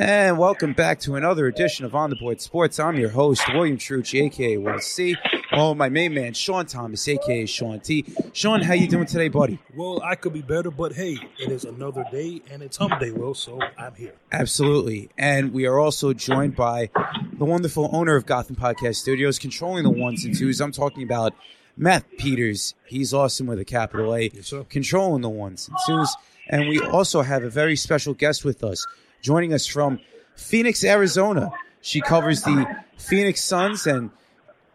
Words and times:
And 0.00 0.38
welcome 0.38 0.72
back 0.72 0.98
to 1.00 1.16
another 1.16 1.46
edition 1.46 1.84
of 1.84 1.94
On 1.94 2.08
the 2.08 2.16
Board 2.16 2.40
Sports. 2.40 2.80
I'm 2.80 2.96
your 2.98 3.10
host, 3.10 3.42
William 3.52 3.76
Trucci, 3.76 4.22
aka 4.22 4.56
Will 4.56 4.78
C. 4.78 5.14
Oh, 5.52 5.74
my 5.74 5.90
main 5.90 6.14
man, 6.14 6.32
Sean 6.32 6.64
Thomas, 6.64 7.06
aka 7.06 7.44
Sean 7.44 7.80
T. 7.80 8.06
Sean, 8.32 8.62
how 8.62 8.72
you 8.72 8.88
doing 8.88 9.04
today, 9.04 9.28
buddy? 9.28 9.58
Well, 9.76 10.00
I 10.02 10.14
could 10.14 10.32
be 10.32 10.40
better, 10.40 10.70
but 10.70 10.94
hey, 10.94 11.18
it 11.38 11.52
is 11.52 11.66
another 11.66 12.06
day 12.10 12.40
and 12.50 12.62
it's 12.62 12.78
hump 12.78 12.98
day, 12.98 13.10
Will, 13.10 13.34
so 13.34 13.60
I'm 13.76 13.94
here. 13.94 14.14
Absolutely. 14.32 15.10
And 15.18 15.52
we 15.52 15.66
are 15.66 15.78
also 15.78 16.14
joined 16.14 16.56
by 16.56 16.88
the 17.34 17.44
wonderful 17.44 17.90
owner 17.92 18.16
of 18.16 18.24
Gotham 18.24 18.56
Podcast 18.56 18.96
Studios, 18.96 19.38
controlling 19.38 19.82
the 19.84 19.90
ones 19.90 20.24
and 20.24 20.34
twos. 20.34 20.62
I'm 20.62 20.72
talking 20.72 21.02
about 21.02 21.34
Matt 21.76 22.06
Peters. 22.16 22.74
He's 22.86 23.12
awesome 23.12 23.46
with 23.48 23.58
a 23.58 23.66
capital 23.66 24.14
A, 24.14 24.30
Yes, 24.32 24.46
sir. 24.46 24.64
controlling 24.70 25.20
the 25.20 25.28
ones 25.28 25.68
and 25.68 25.76
twos. 25.86 26.16
And 26.48 26.70
we 26.70 26.80
also 26.80 27.20
have 27.20 27.44
a 27.44 27.50
very 27.50 27.76
special 27.76 28.14
guest 28.14 28.46
with 28.46 28.64
us, 28.64 28.84
joining 29.20 29.52
us 29.52 29.66
from 29.66 30.00
Phoenix, 30.36 30.84
Arizona. 30.84 31.50
She 31.80 32.00
covers 32.00 32.42
the 32.42 32.66
Phoenix 32.98 33.42
Suns, 33.42 33.86
and 33.86 34.10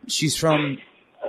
she's 0.07 0.35
from. 0.35 0.77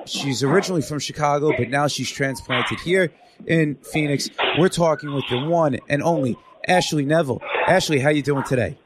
She's 0.04 0.44
originally 0.44 0.82
from 0.82 1.00
Chicago, 1.00 1.52
but 1.58 1.68
now 1.68 1.88
she's 1.88 2.10
transplanted 2.10 2.78
here 2.78 3.10
in 3.44 3.74
Phoenix. 3.76 4.30
We're 4.56 4.68
talking 4.68 5.12
with 5.12 5.24
the 5.28 5.38
one 5.38 5.78
and 5.88 6.00
only 6.00 6.38
Ashley 6.68 7.04
Nebel. 7.04 7.42
Ashley, 7.66 7.98
how 7.98 8.10
you 8.10 8.22
doing 8.22 8.44
today? 8.44 8.78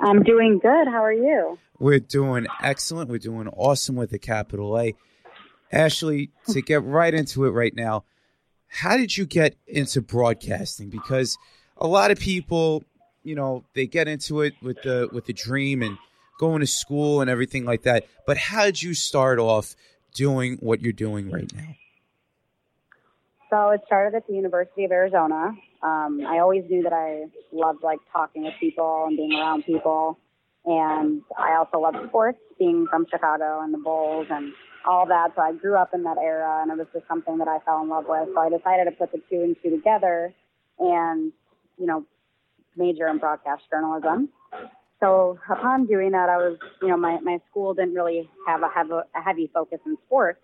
I'm 0.00 0.22
doing 0.22 0.58
good. 0.58 0.86
How 0.86 1.02
are 1.02 1.12
you? 1.12 1.58
We're 1.78 2.00
doing 2.00 2.46
excellent. 2.62 3.08
We're 3.08 3.18
doing 3.18 3.48
awesome 3.48 3.96
with 3.96 4.10
the 4.10 4.18
capital 4.18 4.78
A. 4.78 4.94
Ashley, 5.72 6.30
to 6.48 6.60
get 6.60 6.84
right 6.84 7.14
into 7.14 7.44
it 7.44 7.50
right 7.50 7.74
now, 7.74 8.04
how 8.66 8.96
did 8.96 9.16
you 9.16 9.24
get 9.24 9.56
into 9.66 10.02
broadcasting? 10.02 10.90
Because 10.90 11.38
a 11.76 11.86
lot 11.86 12.10
of 12.10 12.18
people, 12.18 12.84
you 13.28 13.34
know, 13.34 13.62
they 13.74 13.86
get 13.86 14.08
into 14.08 14.40
it 14.40 14.54
with 14.62 14.82
the 14.82 15.08
with 15.12 15.26
the 15.26 15.34
dream 15.34 15.82
and 15.82 15.98
going 16.40 16.60
to 16.60 16.66
school 16.66 17.20
and 17.20 17.28
everything 17.28 17.64
like 17.66 17.82
that. 17.82 18.06
But 18.26 18.38
how 18.38 18.64
did 18.64 18.82
you 18.82 18.94
start 18.94 19.38
off 19.38 19.76
doing 20.14 20.56
what 20.60 20.80
you're 20.80 20.92
doing 20.92 21.30
right 21.30 21.52
now? 21.54 21.76
So 23.50 23.70
it 23.70 23.82
started 23.86 24.16
at 24.16 24.26
the 24.26 24.34
University 24.34 24.84
of 24.84 24.92
Arizona. 24.92 25.52
Um, 25.82 26.22
I 26.26 26.38
always 26.38 26.64
knew 26.70 26.82
that 26.82 26.92
I 26.92 27.26
loved 27.52 27.82
like 27.82 27.98
talking 28.12 28.44
with 28.44 28.54
people 28.58 29.04
and 29.06 29.16
being 29.16 29.34
around 29.34 29.64
people, 29.64 30.18
and 30.64 31.22
I 31.38 31.56
also 31.56 31.78
loved 31.78 31.98
sports, 32.08 32.38
being 32.58 32.86
from 32.90 33.06
Chicago 33.10 33.60
and 33.60 33.72
the 33.72 33.78
Bulls 33.78 34.26
and 34.30 34.52
all 34.86 35.06
that. 35.06 35.32
So 35.36 35.42
I 35.42 35.52
grew 35.52 35.76
up 35.76 35.92
in 35.92 36.02
that 36.04 36.16
era, 36.18 36.60
and 36.62 36.70
it 36.70 36.78
was 36.78 36.86
just 36.94 37.06
something 37.08 37.38
that 37.38 37.48
I 37.48 37.58
fell 37.64 37.82
in 37.82 37.88
love 37.88 38.06
with. 38.08 38.28
So 38.34 38.40
I 38.40 38.48
decided 38.48 38.84
to 38.84 38.92
put 38.92 39.12
the 39.12 39.20
two 39.30 39.42
and 39.42 39.56
two 39.62 39.70
together, 39.70 40.32
and 40.78 41.32
you 41.78 41.86
know, 41.86 42.04
major 42.78 43.08
in 43.08 43.18
broadcast 43.18 43.62
journalism. 43.70 44.30
So 45.00 45.38
upon 45.48 45.86
doing 45.86 46.12
that, 46.12 46.28
I 46.28 46.36
was, 46.36 46.58
you 46.82 46.88
know, 46.88 46.96
my, 46.96 47.20
my 47.20 47.38
school 47.50 47.74
didn't 47.74 47.94
really 47.94 48.28
have 48.46 48.62
a, 48.62 48.68
have 48.74 48.90
a, 48.90 49.04
heavy 49.12 49.50
focus 49.52 49.78
in 49.86 49.96
sports. 50.06 50.40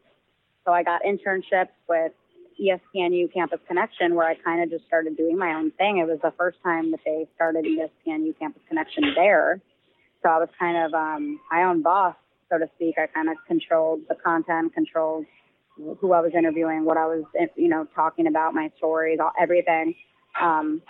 So 0.65 0.73
I 0.73 0.83
got 0.83 1.03
internships 1.03 1.75
with 1.89 2.13
ESPNU 2.61 3.33
Campus 3.33 3.59
Connection, 3.67 4.15
where 4.15 4.29
I 4.29 4.35
kind 4.37 4.63
of 4.63 4.71
just 4.71 4.87
started 4.87 5.17
doing 5.17 5.37
my 5.37 5.55
own 5.55 5.73
thing. 5.73 5.99
It 5.99 6.07
was 6.07 6.21
the 6.23 6.33
first 6.39 6.59
time 6.63 6.93
that 6.93 7.01
they 7.05 7.27
started 7.35 7.65
ESPNU 7.65 8.39
Campus 8.39 8.63
Connection 8.69 9.13
there. 9.17 9.61
So 10.23 10.29
I 10.29 10.39
was 10.39 10.49
kind 10.59 10.87
of 10.87 10.95
um, 10.95 11.41
my 11.51 11.65
own 11.65 11.83
boss, 11.83 12.15
so 12.51 12.59
to 12.59 12.69
speak. 12.77 12.95
I 12.97 13.09
kind 13.09 13.29
of 13.29 13.37
controlled 13.49 14.03
the 14.09 14.15
content, 14.15 14.73
controlled 14.73 15.27
who 15.77 16.13
I 16.13 16.21
was 16.21 16.33
interviewing, 16.37 16.85
what 16.85 16.97
I 16.97 17.07
was, 17.07 17.25
you 17.57 17.69
know, 17.69 17.87
talking 17.95 18.29
about, 18.29 18.55
my 18.55 18.71
stories, 18.77 19.19
all, 19.21 19.33
everything. 19.41 19.95
Um, 20.41 20.81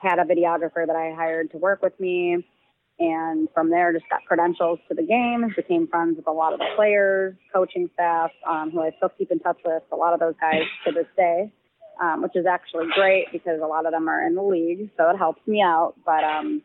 had 0.00 0.18
a 0.18 0.24
videographer 0.24 0.86
that 0.86 0.96
I 0.96 1.14
hired 1.14 1.50
to 1.52 1.58
work 1.58 1.82
with 1.82 1.98
me. 1.98 2.44
And 2.98 3.48
from 3.52 3.70
there, 3.70 3.92
just 3.92 4.08
got 4.08 4.24
credentials 4.24 4.78
to 4.88 4.94
the 4.94 5.02
game, 5.02 5.46
became 5.54 5.86
friends 5.86 6.16
with 6.16 6.26
a 6.26 6.32
lot 6.32 6.54
of 6.54 6.60
the 6.60 6.66
players, 6.76 7.34
coaching 7.52 7.90
staff, 7.92 8.30
um, 8.48 8.70
who 8.70 8.80
I 8.80 8.92
still 8.96 9.10
keep 9.10 9.30
in 9.30 9.38
touch 9.38 9.58
with, 9.64 9.82
a 9.92 9.96
lot 9.96 10.14
of 10.14 10.20
those 10.20 10.34
guys 10.40 10.62
to 10.86 10.92
this 10.92 11.06
day, 11.14 11.52
um, 12.00 12.22
which 12.22 12.34
is 12.34 12.46
actually 12.46 12.86
great 12.94 13.26
because 13.32 13.60
a 13.62 13.66
lot 13.66 13.84
of 13.84 13.92
them 13.92 14.08
are 14.08 14.26
in 14.26 14.34
the 14.34 14.42
league, 14.42 14.90
so 14.96 15.10
it 15.10 15.18
helps 15.18 15.46
me 15.46 15.60
out. 15.60 15.94
But 16.06 16.24
um, 16.24 16.62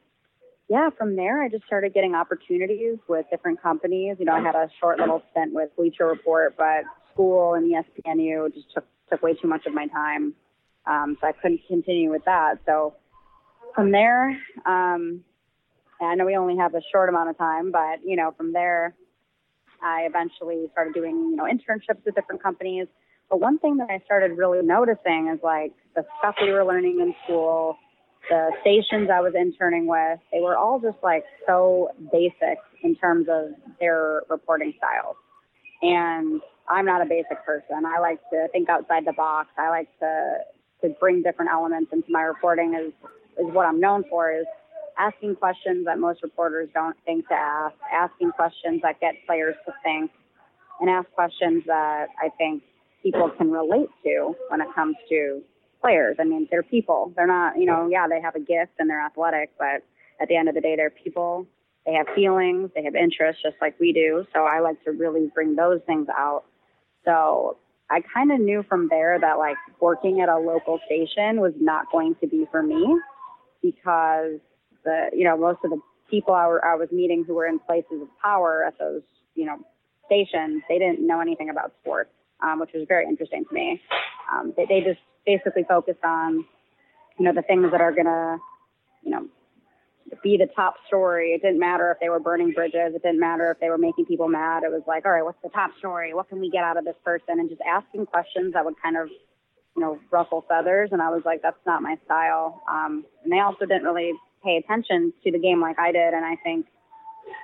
yeah, 0.69 0.89
from 0.97 1.17
there, 1.17 1.43
I 1.43 1.49
just 1.49 1.65
started 1.65 1.93
getting 1.93 2.15
opportunities 2.15 2.97
with 3.09 3.25
different 3.29 3.61
companies. 3.61 4.15
You 4.17 4.23
know, 4.23 4.33
I 4.33 4.39
had 4.39 4.55
a 4.55 4.69
short 4.79 4.99
little 4.99 5.21
stint 5.31 5.53
with 5.53 5.75
Bleacher 5.75 6.07
Report, 6.07 6.55
but 6.57 6.85
school 7.11 7.55
and 7.55 7.69
ESPNU 7.69 8.53
just 8.53 8.73
took, 8.73 8.85
took 9.09 9.21
way 9.21 9.33
too 9.33 9.49
much 9.49 9.65
of 9.65 9.73
my 9.73 9.87
time. 9.87 10.33
Um, 10.85 11.17
so 11.19 11.27
I 11.27 11.33
couldn't 11.33 11.59
continue 11.67 12.09
with 12.09 12.23
that. 12.23 12.59
So 12.65 12.95
from 13.75 13.91
there, 13.91 14.29
um, 14.65 15.23
I 16.01 16.15
know 16.15 16.25
we 16.25 16.35
only 16.35 16.57
have 16.57 16.73
a 16.73 16.81
short 16.91 17.09
amount 17.09 17.29
of 17.29 17.37
time, 17.37 17.71
but 17.71 17.99
you 18.05 18.15
know, 18.15 18.33
from 18.35 18.53
there, 18.53 18.95
I 19.83 20.01
eventually 20.01 20.67
started 20.71 20.93
doing 20.93 21.15
you 21.15 21.35
know 21.35 21.43
internships 21.43 22.03
with 22.05 22.15
different 22.15 22.41
companies. 22.41 22.87
But 23.29 23.39
one 23.39 23.59
thing 23.59 23.77
that 23.77 23.89
I 23.89 24.01
started 24.05 24.37
really 24.37 24.61
noticing 24.61 25.31
is 25.33 25.39
like 25.43 25.73
the 25.95 26.03
stuff 26.19 26.35
we 26.41 26.51
were 26.51 26.65
learning 26.65 26.99
in 26.99 27.15
school, 27.23 27.77
the 28.29 28.51
stations 28.61 29.09
I 29.13 29.21
was 29.21 29.33
interning 29.35 29.87
with, 29.87 30.19
they 30.31 30.41
were 30.41 30.57
all 30.57 30.79
just 30.79 30.97
like 31.01 31.23
so 31.47 31.89
basic 32.11 32.57
in 32.83 32.95
terms 32.95 33.27
of 33.29 33.51
their 33.79 34.21
reporting 34.29 34.73
styles. 34.77 35.15
And 35.81 36.41
I'm 36.67 36.85
not 36.85 37.01
a 37.01 37.05
basic 37.05 37.45
person. 37.45 37.85
I 37.85 37.99
like 37.99 38.19
to 38.31 38.47
think 38.51 38.69
outside 38.69 39.05
the 39.05 39.13
box. 39.13 39.49
I 39.57 39.69
like 39.69 39.87
to 39.99 40.39
to 40.81 40.89
bring 40.99 41.21
different 41.21 41.51
elements 41.51 41.91
into 41.93 42.11
my 42.11 42.21
reporting 42.21 42.73
is 42.73 42.91
is 43.37 43.53
what 43.53 43.65
I'm 43.65 43.79
known 43.79 44.03
for 44.09 44.31
is 44.31 44.45
asking 44.97 45.35
questions 45.35 45.85
that 45.85 45.99
most 45.99 46.21
reporters 46.23 46.69
don't 46.73 46.95
think 47.05 47.27
to 47.27 47.33
ask, 47.33 47.75
asking 47.91 48.31
questions 48.31 48.81
that 48.83 48.99
get 48.99 49.15
players 49.25 49.55
to 49.65 49.73
think, 49.83 50.11
and 50.79 50.89
ask 50.89 51.09
questions 51.11 51.63
that 51.67 52.07
I 52.21 52.29
think 52.37 52.63
people 53.03 53.29
can 53.37 53.51
relate 53.51 53.89
to 54.03 54.35
when 54.49 54.61
it 54.61 54.67
comes 54.75 54.95
to 55.09 55.41
players. 55.81 56.17
I 56.19 56.23
mean, 56.23 56.47
they're 56.51 56.63
people. 56.63 57.11
They're 57.15 57.27
not, 57.27 57.57
you 57.57 57.65
know, 57.65 57.87
yeah, 57.89 58.07
they 58.07 58.21
have 58.21 58.35
a 58.35 58.39
gift 58.39 58.73
and 58.79 58.89
they're 58.89 59.03
athletic, 59.03 59.51
but 59.57 59.83
at 60.21 60.27
the 60.27 60.35
end 60.35 60.49
of 60.49 60.55
the 60.55 60.61
day, 60.61 60.75
they're 60.75 60.91
people. 60.91 61.47
They 61.85 61.93
have 61.93 62.05
feelings, 62.13 62.69
they 62.75 62.83
have 62.83 62.93
interests 62.93 63.41
just 63.41 63.55
like 63.59 63.79
we 63.79 63.91
do. 63.91 64.23
So 64.35 64.41
I 64.41 64.59
like 64.59 64.83
to 64.83 64.91
really 64.91 65.31
bring 65.33 65.55
those 65.55 65.79
things 65.87 66.07
out. 66.15 66.43
So 67.05 67.57
I 67.89 68.01
kind 68.13 68.31
of 68.31 68.39
knew 68.39 68.63
from 68.69 68.87
there 68.87 69.19
that 69.19 69.39
like 69.39 69.57
working 69.79 70.21
at 70.21 70.29
a 70.29 70.37
local 70.37 70.79
station 70.85 71.41
was 71.41 71.53
not 71.59 71.91
going 71.91 72.15
to 72.21 72.27
be 72.27 72.45
for 72.51 72.61
me 72.61 72.99
because 73.61 74.39
the 74.83 75.09
you 75.13 75.23
know 75.23 75.37
most 75.37 75.59
of 75.63 75.71
the 75.71 75.79
people 76.09 76.33
I, 76.33 76.47
were, 76.47 76.63
I 76.63 76.75
was 76.75 76.89
meeting 76.91 77.23
who 77.25 77.35
were 77.35 77.47
in 77.47 77.59
places 77.59 78.01
of 78.01 78.07
power 78.21 78.65
at 78.65 78.77
those 78.79 79.01
you 79.35 79.45
know 79.45 79.57
stations 80.05 80.61
they 80.67 80.77
didn't 80.77 81.05
know 81.05 81.21
anything 81.21 81.49
about 81.49 81.73
sports, 81.81 82.11
um, 82.41 82.59
which 82.59 82.71
was 82.73 82.85
very 82.87 83.05
interesting 83.05 83.45
to 83.47 83.53
me. 83.53 83.81
Um, 84.31 84.53
they, 84.57 84.65
they 84.65 84.81
just 84.81 84.99
basically 85.25 85.63
focused 85.67 86.03
on 86.03 86.45
you 87.17 87.25
know 87.25 87.33
the 87.33 87.43
things 87.43 87.71
that 87.71 87.81
are 87.81 87.91
gonna 87.93 88.37
you 89.03 89.11
know 89.11 89.27
be 90.23 90.37
the 90.37 90.47
top 90.55 90.75
story. 90.87 91.31
It 91.31 91.41
didn't 91.41 91.59
matter 91.59 91.91
if 91.91 91.99
they 91.99 92.09
were 92.09 92.19
burning 92.19 92.51
bridges. 92.51 92.93
It 92.93 93.01
didn't 93.03 93.19
matter 93.19 93.51
if 93.51 93.59
they 93.59 93.69
were 93.69 93.77
making 93.77 94.05
people 94.05 94.27
mad. 94.27 94.63
It 94.63 94.71
was 94.71 94.83
like, 94.85 95.05
all 95.05 95.11
right, 95.11 95.23
what's 95.23 95.41
the 95.41 95.49
top 95.49 95.71
story? 95.79 96.13
What 96.13 96.27
can 96.27 96.39
we 96.39 96.49
get 96.49 96.63
out 96.63 96.77
of 96.77 96.83
this 96.83 96.95
person? 97.05 97.39
And 97.39 97.49
just 97.49 97.61
asking 97.61 98.07
questions 98.07 98.53
that 98.53 98.65
would 98.65 98.75
kind 98.81 98.97
of 98.97 99.07
you 99.75 99.81
know, 99.81 99.99
ruffle 100.11 100.45
feathers. 100.47 100.89
And 100.91 101.01
I 101.01 101.09
was 101.09 101.23
like, 101.25 101.41
that's 101.41 101.59
not 101.65 101.81
my 101.81 101.97
style. 102.05 102.61
Um, 102.69 103.05
and 103.23 103.31
they 103.31 103.39
also 103.39 103.65
didn't 103.65 103.83
really 103.83 104.13
pay 104.43 104.57
attention 104.57 105.13
to 105.23 105.31
the 105.31 105.39
game 105.39 105.61
like 105.61 105.79
I 105.79 105.91
did. 105.91 106.13
And 106.13 106.25
I 106.25 106.35
think 106.43 106.65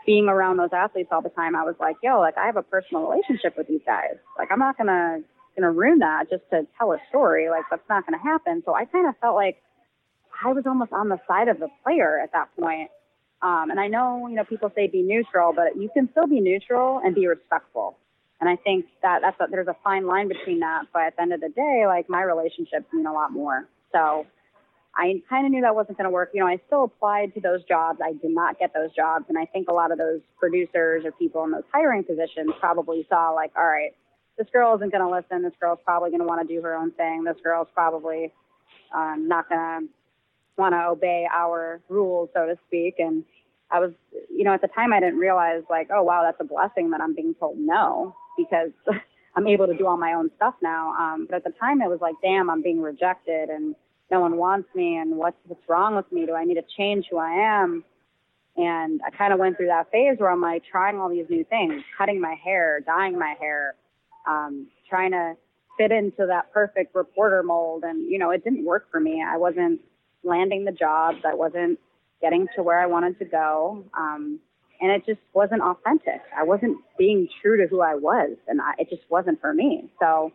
being 0.05 0.27
around 0.27 0.57
those 0.57 0.73
athletes 0.73 1.09
all 1.11 1.21
the 1.21 1.29
time, 1.29 1.55
I 1.55 1.63
was 1.63 1.75
like, 1.79 1.97
yo, 2.03 2.19
like 2.19 2.37
I 2.37 2.45
have 2.45 2.57
a 2.57 2.63
personal 2.63 3.07
relationship 3.07 3.57
with 3.57 3.67
these 3.67 3.81
guys. 3.85 4.15
Like 4.37 4.49
I'm 4.51 4.59
not 4.59 4.77
gonna 4.77 5.19
gonna 5.55 5.71
ruin 5.71 5.99
that 5.99 6.29
just 6.29 6.43
to 6.51 6.67
tell 6.77 6.91
a 6.91 6.97
story. 7.09 7.49
Like 7.49 7.65
that's 7.69 7.87
not 7.89 8.05
gonna 8.05 8.21
happen. 8.21 8.63
So 8.65 8.73
I 8.73 8.85
kind 8.85 9.07
of 9.07 9.15
felt 9.21 9.35
like 9.35 9.57
I 10.43 10.51
was 10.51 10.63
almost 10.65 10.91
on 10.93 11.09
the 11.09 11.19
side 11.27 11.47
of 11.47 11.59
the 11.59 11.69
player 11.83 12.19
at 12.19 12.31
that 12.33 12.49
point. 12.59 12.89
Um, 13.41 13.69
and 13.69 13.79
I 13.79 13.87
know, 13.87 14.27
you 14.27 14.35
know, 14.35 14.43
people 14.43 14.71
say 14.75 14.87
be 14.87 15.03
neutral, 15.03 15.53
but 15.53 15.79
you 15.79 15.89
can 15.93 16.09
still 16.11 16.27
be 16.27 16.39
neutral 16.39 16.99
and 17.03 17.13
be 17.13 17.27
respectful. 17.27 17.97
And 18.39 18.49
I 18.49 18.55
think 18.55 18.85
that 19.01 19.21
that's 19.21 19.39
a, 19.39 19.45
there's 19.49 19.67
a 19.67 19.75
fine 19.83 20.05
line 20.05 20.27
between 20.27 20.59
that. 20.59 20.85
But 20.93 21.03
at 21.03 21.15
the 21.15 21.23
end 21.23 21.33
of 21.33 21.41
the 21.41 21.49
day, 21.49 21.83
like 21.87 22.09
my 22.09 22.21
relationships 22.21 22.85
mean 22.93 23.05
a 23.05 23.13
lot 23.13 23.31
more. 23.31 23.67
So 23.91 24.27
I 24.95 25.21
kind 25.29 25.45
of 25.45 25.51
knew 25.51 25.61
that 25.61 25.75
wasn't 25.75 25.97
going 25.97 26.05
to 26.05 26.11
work. 26.11 26.31
You 26.33 26.41
know, 26.41 26.47
I 26.47 26.59
still 26.67 26.83
applied 26.83 27.33
to 27.33 27.41
those 27.41 27.63
jobs. 27.65 27.99
I 28.03 28.13
did 28.13 28.31
not 28.31 28.59
get 28.59 28.73
those 28.73 28.93
jobs. 28.95 29.25
And 29.29 29.37
I 29.37 29.45
think 29.45 29.69
a 29.69 29.73
lot 29.73 29.91
of 29.91 29.97
those 29.97 30.21
producers 30.39 31.03
or 31.05 31.11
people 31.11 31.43
in 31.45 31.51
those 31.51 31.63
hiring 31.73 32.03
positions 32.03 32.51
probably 32.59 33.05
saw 33.09 33.31
like, 33.31 33.51
all 33.57 33.65
right, 33.65 33.91
this 34.37 34.47
girl 34.53 34.75
isn't 34.75 34.91
going 34.91 35.03
to 35.03 35.09
listen. 35.09 35.43
This 35.43 35.57
girl's 35.59 35.79
probably 35.83 36.11
going 36.11 36.21
to 36.21 36.27
want 36.27 36.47
to 36.47 36.53
do 36.53 36.61
her 36.61 36.75
own 36.75 36.91
thing. 36.91 37.23
This 37.23 37.37
girl's 37.43 37.67
probably 37.73 38.31
um, 38.95 39.27
not 39.27 39.49
going 39.49 39.61
to 39.61 39.87
want 40.57 40.73
to 40.73 40.87
obey 40.87 41.27
our 41.31 41.81
rules, 41.89 42.29
so 42.35 42.45
to 42.45 42.57
speak. 42.67 42.95
And 42.99 43.23
I 43.71 43.79
was, 43.79 43.91
you 44.29 44.43
know, 44.43 44.53
at 44.53 44.61
the 44.61 44.67
time 44.67 44.93
I 44.93 44.99
didn't 44.99 45.19
realize 45.19 45.63
like, 45.69 45.89
oh 45.91 46.03
wow, 46.03 46.23
that's 46.23 46.39
a 46.39 46.43
blessing 46.43 46.91
that 46.91 47.01
I'm 47.01 47.15
being 47.15 47.35
told 47.39 47.57
no 47.57 48.15
because 48.37 48.71
I'm 49.35 49.47
able 49.47 49.67
to 49.67 49.77
do 49.77 49.87
all 49.87 49.97
my 49.97 50.13
own 50.13 50.29
stuff 50.35 50.55
now. 50.61 50.93
Um, 50.93 51.27
but 51.29 51.37
at 51.37 51.43
the 51.43 51.53
time 51.59 51.81
it 51.81 51.89
was 51.89 51.99
like, 52.01 52.15
damn, 52.21 52.49
I'm 52.49 52.61
being 52.61 52.81
rejected 52.81 53.49
and 53.49 53.75
no 54.09 54.21
one 54.21 54.37
wants 54.37 54.69
me 54.73 54.97
and 54.97 55.17
what's 55.17 55.37
what's 55.45 55.67
wrong 55.67 55.95
with 55.95 56.09
me? 56.11 56.25
Do 56.25 56.33
I 56.33 56.43
need 56.45 56.55
to 56.55 56.65
change 56.77 57.05
who 57.11 57.17
I 57.17 57.61
am? 57.61 57.83
And 58.55 59.01
I 59.05 59.15
kind 59.15 59.33
of 59.33 59.39
went 59.39 59.57
through 59.57 59.67
that 59.67 59.91
phase 59.91 60.15
where 60.17 60.31
I'm 60.31 60.41
like 60.41 60.63
trying 60.69 60.97
all 60.97 61.09
these 61.09 61.27
new 61.29 61.43
things, 61.43 61.83
cutting 61.97 62.19
my 62.19 62.35
hair, 62.43 62.79
dyeing 62.79 63.17
my 63.17 63.35
hair, 63.39 63.75
um, 64.27 64.67
trying 64.89 65.11
to 65.11 65.33
fit 65.77 65.91
into 65.91 66.25
that 66.25 66.51
perfect 66.51 66.95
reporter 66.95 67.43
mold. 67.43 67.83
And, 67.83 68.09
you 68.11 68.17
know, 68.17 68.31
it 68.31 68.43
didn't 68.43 68.65
work 68.65 68.91
for 68.91 68.99
me. 68.99 69.23
I 69.25 69.37
wasn't 69.37 69.81
landing 70.23 70.65
the 70.65 70.71
jobs. 70.71 71.19
I 71.23 71.35
wasn't 71.35 71.79
getting 72.19 72.47
to 72.55 72.63
where 72.63 72.79
I 72.79 72.87
wanted 72.87 73.19
to 73.19 73.25
go. 73.25 73.85
Um, 73.93 74.39
and 74.81 74.91
it 74.91 75.05
just 75.05 75.19
wasn't 75.33 75.61
authentic. 75.61 76.21
I 76.35 76.43
wasn't 76.43 76.77
being 76.97 77.27
true 77.41 77.57
to 77.57 77.67
who 77.67 77.81
I 77.81 77.95
was, 77.95 78.37
and 78.47 78.61
I, 78.61 78.73
it 78.77 78.89
just 78.89 79.03
wasn't 79.09 79.41
for 79.41 79.53
me. 79.53 79.89
So, 79.99 80.31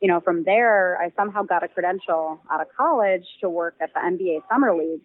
you 0.00 0.08
know, 0.08 0.20
from 0.20 0.44
there, 0.44 0.98
I 1.00 1.12
somehow 1.16 1.42
got 1.42 1.62
a 1.62 1.68
credential 1.68 2.40
out 2.50 2.60
of 2.60 2.68
college 2.76 3.24
to 3.40 3.48
work 3.48 3.74
at 3.80 3.92
the 3.94 4.00
NBA 4.00 4.42
Summer 4.50 4.74
League, 4.76 5.00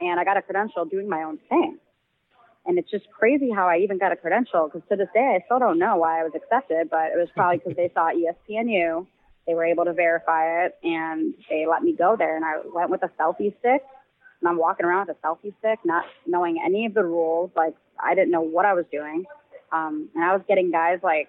and 0.00 0.18
I 0.20 0.24
got 0.24 0.36
a 0.36 0.42
credential 0.42 0.84
doing 0.84 1.08
my 1.08 1.22
own 1.22 1.38
thing. 1.48 1.78
And 2.66 2.78
it's 2.78 2.90
just 2.90 3.08
crazy 3.10 3.50
how 3.50 3.66
I 3.66 3.78
even 3.78 3.98
got 3.98 4.12
a 4.12 4.16
credential 4.16 4.68
because 4.68 4.86
to 4.90 4.96
this 4.96 5.08
day, 5.14 5.38
I 5.40 5.44
still 5.46 5.58
don't 5.58 5.78
know 5.78 5.96
why 5.96 6.20
I 6.20 6.24
was 6.24 6.32
accepted, 6.34 6.90
but 6.90 7.06
it 7.06 7.16
was 7.16 7.28
probably 7.34 7.58
because 7.58 7.76
they 7.76 7.90
saw 7.94 8.10
ESPNU. 8.10 9.06
They 9.46 9.54
were 9.54 9.64
able 9.64 9.86
to 9.86 9.94
verify 9.94 10.66
it 10.66 10.74
and 10.84 11.32
they 11.48 11.64
let 11.66 11.82
me 11.82 11.94
go 11.96 12.14
there. 12.18 12.36
And 12.36 12.44
I 12.44 12.56
went 12.70 12.90
with 12.90 13.02
a 13.02 13.10
selfie 13.18 13.58
stick 13.60 13.80
and 14.40 14.48
I'm 14.48 14.58
walking 14.58 14.86
around 14.86 15.08
with 15.08 15.16
a 15.16 15.26
selfie 15.26 15.54
stick, 15.58 15.80
not 15.84 16.04
knowing 16.26 16.62
any 16.64 16.86
of 16.86 16.94
the 16.94 17.04
rules. 17.04 17.50
Like 17.56 17.74
I 18.02 18.14
didn't 18.14 18.30
know 18.30 18.40
what 18.40 18.64
I 18.64 18.74
was 18.74 18.84
doing. 18.92 19.24
Um, 19.72 20.08
and 20.14 20.24
I 20.24 20.32
was 20.32 20.42
getting 20.48 20.70
guys 20.70 20.98
like 21.02 21.28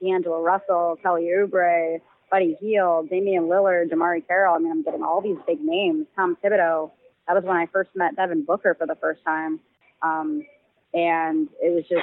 D'Angelo 0.00 0.42
Russell, 0.42 0.98
Kelly 1.02 1.30
Oubre, 1.36 2.00
Buddy 2.30 2.56
Hield, 2.60 3.10
Damian 3.10 3.44
Lillard, 3.44 3.90
DeMarre 3.90 4.26
Carroll. 4.26 4.54
I 4.54 4.58
mean, 4.58 4.70
I'm 4.70 4.82
getting 4.82 5.02
all 5.02 5.20
these 5.20 5.36
big 5.46 5.60
names. 5.60 6.06
Tom 6.16 6.36
Thibodeau. 6.42 6.90
That 7.26 7.34
was 7.34 7.44
when 7.44 7.56
I 7.56 7.66
first 7.66 7.90
met 7.94 8.16
Devin 8.16 8.44
Booker 8.44 8.74
for 8.74 8.86
the 8.86 8.96
first 8.96 9.22
time. 9.24 9.60
Um, 10.02 10.46
and 10.94 11.48
it 11.60 11.74
was 11.74 11.84
just, 11.88 12.02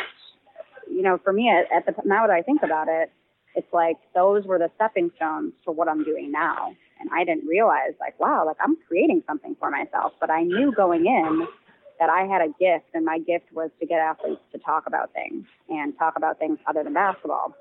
you 0.91 1.01
know, 1.01 1.19
for 1.23 1.33
me 1.33 1.49
at, 1.49 1.71
at 1.75 1.85
the 1.85 1.99
now 2.05 2.27
that 2.27 2.33
I 2.33 2.43
think 2.43 2.61
about 2.61 2.87
it, 2.87 3.11
it's 3.55 3.71
like 3.73 3.97
those 4.13 4.45
were 4.45 4.59
the 4.59 4.69
stepping 4.75 5.11
stones 5.15 5.53
to 5.63 5.71
what 5.71 5.87
I'm 5.87 6.03
doing 6.03 6.31
now. 6.31 6.75
And 6.99 7.09
I 7.13 7.23
didn't 7.23 7.47
realize, 7.47 7.93
like, 7.99 8.19
wow, 8.19 8.45
like 8.45 8.57
I'm 8.61 8.77
creating 8.87 9.23
something 9.27 9.55
for 9.59 9.69
myself. 9.69 10.13
But 10.19 10.29
I 10.29 10.43
knew 10.43 10.71
going 10.71 11.05
in 11.05 11.47
that 11.99 12.09
I 12.09 12.25
had 12.25 12.41
a 12.41 12.47
gift, 12.59 12.93
and 12.93 13.05
my 13.05 13.19
gift 13.19 13.45
was 13.53 13.69
to 13.79 13.85
get 13.85 13.99
athletes 13.99 14.41
to 14.51 14.59
talk 14.59 14.85
about 14.87 15.13
things 15.13 15.45
and 15.69 15.97
talk 15.97 16.15
about 16.17 16.39
things 16.39 16.57
other 16.67 16.83
than 16.83 16.93
basketball. 16.93 17.55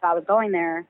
So 0.00 0.08
I 0.08 0.14
was 0.14 0.24
going 0.26 0.52
there, 0.52 0.86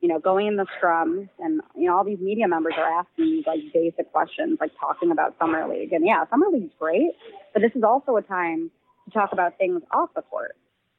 you 0.00 0.08
know, 0.08 0.18
going 0.18 0.46
in 0.46 0.56
the 0.56 0.66
scrums, 0.80 1.28
and 1.38 1.60
you 1.74 1.86
know, 1.86 1.96
all 1.96 2.04
these 2.04 2.18
media 2.20 2.46
members 2.46 2.74
are 2.76 3.00
asking 3.00 3.44
like 3.46 3.60
basic 3.72 4.12
questions, 4.12 4.58
like 4.60 4.72
talking 4.78 5.10
about 5.10 5.36
summer 5.38 5.66
league. 5.68 5.92
And 5.92 6.06
yeah, 6.06 6.24
summer 6.30 6.46
league's 6.52 6.74
great, 6.78 7.12
but 7.52 7.62
this 7.62 7.72
is 7.74 7.82
also 7.82 8.16
a 8.16 8.22
time 8.22 8.70
to 9.06 9.10
talk 9.10 9.32
about 9.32 9.56
things 9.56 9.82
off 9.90 10.10
the 10.14 10.22
court, 10.22 10.56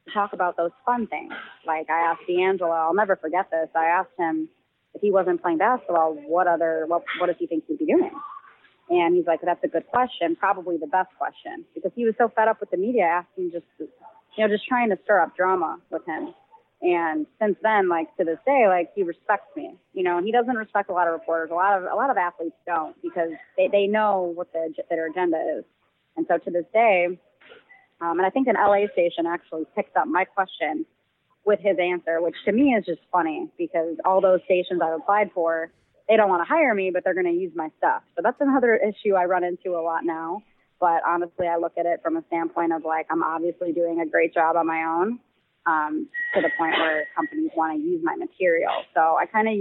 to 0.07 0.13
talk 0.13 0.33
about 0.33 0.57
those 0.57 0.71
fun 0.85 1.05
things. 1.07 1.33
Like 1.65 1.89
I 1.89 2.11
asked 2.11 2.21
D'Angelo, 2.27 2.71
I'll 2.71 2.95
never 2.95 3.15
forget 3.15 3.51
this. 3.51 3.69
I 3.75 3.85
asked 3.85 4.17
him 4.17 4.49
if 4.99 5.01
he 5.01 5.11
wasn't 5.11 5.41
playing 5.41 5.59
basketball, 5.59 6.13
what 6.27 6.47
other 6.47 6.83
what 6.87 7.03
what 7.19 7.27
does 7.27 7.37
he 7.39 7.47
think 7.47 7.63
he'd 7.67 7.79
be 7.79 7.85
doing? 7.85 8.11
And 8.89 9.15
he's 9.15 9.25
like, 9.25 9.39
that's 9.43 9.63
a 9.63 9.67
good 9.67 9.87
question, 9.87 10.35
probably 10.35 10.77
the 10.77 10.87
best 10.87 11.09
question, 11.17 11.63
because 11.75 11.91
he 11.95 12.05
was 12.05 12.15
so 12.17 12.27
fed 12.35 12.47
up 12.47 12.59
with 12.59 12.71
the 12.71 12.77
media 12.77 13.03
asking 13.03 13.51
just, 13.51 13.65
you 13.79 13.87
know, 14.39 14.47
just 14.47 14.67
trying 14.67 14.89
to 14.89 14.97
stir 15.03 15.21
up 15.21 15.37
drama 15.37 15.77
with 15.91 16.03
him. 16.07 16.33
And 16.81 17.27
since 17.39 17.55
then, 17.61 17.87
like 17.87 18.07
to 18.17 18.25
this 18.25 18.39
day, 18.45 18.65
like 18.67 18.89
he 18.95 19.03
respects 19.03 19.55
me, 19.55 19.75
you 19.93 20.03
know, 20.03 20.17
and 20.17 20.25
he 20.25 20.31
doesn't 20.31 20.55
respect 20.55 20.89
a 20.89 20.93
lot 20.93 21.07
of 21.07 21.13
reporters. 21.13 21.49
A 21.51 21.55
lot 21.55 21.77
of 21.77 21.83
a 21.83 21.95
lot 21.95 22.09
of 22.09 22.17
athletes 22.17 22.55
don't 22.65 22.99
because 23.01 23.31
they 23.57 23.67
they 23.67 23.85
know 23.87 24.33
what 24.35 24.51
the, 24.53 24.73
their 24.89 25.07
agenda 25.07 25.37
is. 25.57 25.63
And 26.17 26.25
so 26.27 26.37
to 26.37 26.51
this 26.51 26.65
day, 26.73 27.07
um, 28.01 28.17
and 28.17 28.25
I 28.25 28.29
think 28.29 28.47
an 28.47 28.55
LA 28.55 28.87
station 28.91 29.25
actually 29.27 29.65
picked 29.75 29.95
up 29.97 30.07
my 30.07 30.25
question 30.25 30.85
with 31.45 31.59
his 31.59 31.77
answer, 31.79 32.21
which 32.21 32.35
to 32.45 32.51
me 32.51 32.73
is 32.73 32.85
just 32.85 33.01
funny 33.11 33.49
because 33.57 33.95
all 34.05 34.21
those 34.21 34.39
stations 34.45 34.81
I've 34.83 34.99
applied 34.99 35.31
for, 35.33 35.71
they 36.07 36.17
don't 36.17 36.29
want 36.29 36.41
to 36.41 36.47
hire 36.47 36.73
me, 36.73 36.91
but 36.93 37.03
they're 37.03 37.13
going 37.13 37.25
to 37.25 37.39
use 37.39 37.53
my 37.55 37.69
stuff. 37.77 38.03
So 38.15 38.21
that's 38.23 38.37
another 38.39 38.75
issue 38.75 39.15
I 39.15 39.25
run 39.25 39.43
into 39.43 39.77
a 39.77 39.81
lot 39.81 40.03
now. 40.03 40.41
But 40.79 41.01
honestly, 41.07 41.47
I 41.47 41.57
look 41.57 41.73
at 41.77 41.85
it 41.85 42.01
from 42.01 42.17
a 42.17 42.23
standpoint 42.27 42.73
of 42.73 42.83
like, 42.85 43.05
I'm 43.11 43.21
obviously 43.21 43.73
doing 43.73 43.99
a 44.01 44.09
great 44.09 44.33
job 44.33 44.55
on 44.55 44.65
my 44.65 44.83
own 44.83 45.19
um, 45.65 46.07
to 46.33 46.41
the 46.41 46.49
point 46.57 46.73
where 46.77 47.05
companies 47.15 47.51
want 47.55 47.77
to 47.77 47.83
use 47.83 48.01
my 48.03 48.15
material. 48.15 48.71
So 48.93 49.17
I 49.19 49.25
kind 49.25 49.47
of 49.47 49.53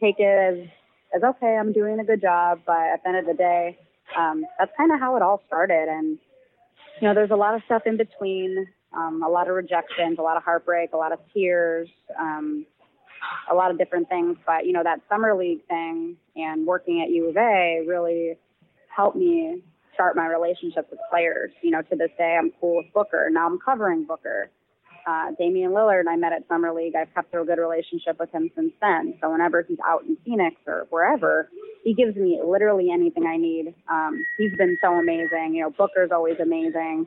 take 0.00 0.16
it 0.18 0.22
as, 0.24 0.68
as 1.14 1.22
okay, 1.22 1.56
I'm 1.58 1.72
doing 1.72 2.00
a 2.00 2.04
good 2.04 2.20
job. 2.20 2.60
But 2.66 2.80
at 2.92 3.02
the 3.02 3.08
end 3.08 3.18
of 3.18 3.26
the 3.26 3.34
day, 3.34 3.78
um, 4.18 4.44
that's 4.58 4.72
kind 4.76 4.92
of 4.92 5.00
how 5.00 5.16
it 5.16 5.22
all 5.22 5.42
started. 5.46 5.88
And, 5.88 6.18
you 7.00 7.08
know, 7.08 7.14
there's 7.14 7.30
a 7.30 7.36
lot 7.36 7.54
of 7.54 7.62
stuff 7.66 7.82
in 7.86 7.96
between 7.96 8.66
um, 8.96 9.22
a 9.22 9.28
lot 9.28 9.48
of 9.48 9.54
rejections, 9.54 10.18
a 10.18 10.22
lot 10.22 10.36
of 10.36 10.42
heartbreak, 10.42 10.92
a 10.92 10.96
lot 10.96 11.12
of 11.12 11.18
tears, 11.32 11.88
um, 12.18 12.66
a 13.50 13.54
lot 13.54 13.70
of 13.70 13.78
different 13.78 14.08
things. 14.08 14.36
But 14.46 14.66
you 14.66 14.72
know 14.72 14.82
that 14.82 15.00
summer 15.08 15.34
league 15.34 15.66
thing 15.66 16.16
and 16.36 16.66
working 16.66 17.02
at 17.02 17.10
U 17.10 17.28
of 17.28 17.36
A 17.36 17.84
really 17.86 18.36
helped 18.94 19.16
me 19.16 19.62
start 19.94 20.16
my 20.16 20.26
relationship 20.26 20.88
with 20.90 21.00
players. 21.10 21.52
You 21.62 21.70
know, 21.70 21.82
to 21.82 21.96
this 21.96 22.10
day, 22.18 22.36
I'm 22.38 22.52
cool 22.60 22.76
with 22.78 22.92
Booker. 22.92 23.28
Now 23.30 23.46
I'm 23.46 23.58
covering 23.58 24.04
Booker. 24.04 24.50
Uh, 25.06 25.32
Damian 25.38 25.72
Lillard, 25.72 26.04
I 26.08 26.16
met 26.16 26.32
at 26.32 26.48
Summer 26.48 26.72
League. 26.72 26.94
I've 26.96 27.12
kept 27.14 27.34
a 27.34 27.44
good 27.44 27.58
relationship 27.58 28.18
with 28.18 28.32
him 28.32 28.50
since 28.56 28.72
then. 28.80 29.14
So 29.20 29.30
whenever 29.30 29.62
he's 29.62 29.78
out 29.86 30.02
in 30.04 30.16
Phoenix 30.24 30.56
or 30.66 30.86
wherever, 30.88 31.50
he 31.82 31.92
gives 31.92 32.16
me 32.16 32.40
literally 32.42 32.90
anything 32.90 33.26
I 33.26 33.36
need. 33.36 33.74
Um, 33.90 34.24
he's 34.38 34.56
been 34.56 34.78
so 34.82 34.94
amazing. 34.94 35.52
You 35.54 35.64
know, 35.64 35.70
Booker's 35.70 36.10
always 36.10 36.36
amazing. 36.40 37.06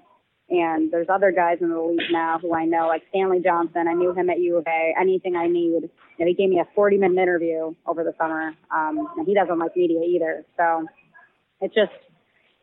And 0.49 0.91
there's 0.91 1.07
other 1.09 1.31
guys 1.31 1.57
in 1.59 1.69
the 1.69 1.79
league 1.79 2.09
now 2.09 2.39
who 2.41 2.53
I 2.53 2.65
know, 2.65 2.87
like 2.87 3.03
Stanley 3.09 3.41
Johnson. 3.43 3.85
I 3.87 3.93
knew 3.93 4.13
him 4.13 4.29
at 4.29 4.39
U 4.39 4.57
of 4.57 4.65
A. 4.65 4.93
Anything 4.99 5.35
I 5.35 5.47
need, 5.47 5.83
you 5.83 5.89
know, 6.19 6.25
he 6.25 6.33
gave 6.33 6.49
me 6.49 6.59
a 6.59 6.67
40 6.73 6.97
minute 6.97 7.21
interview 7.21 7.73
over 7.85 8.03
the 8.03 8.13
summer. 8.17 8.53
Um, 8.73 9.07
and 9.17 9.27
he 9.27 9.33
doesn't 9.33 9.59
like 9.59 9.75
media 9.75 9.99
either. 10.07 10.45
So 10.55 10.85
it's 11.59 11.75
just, 11.75 11.91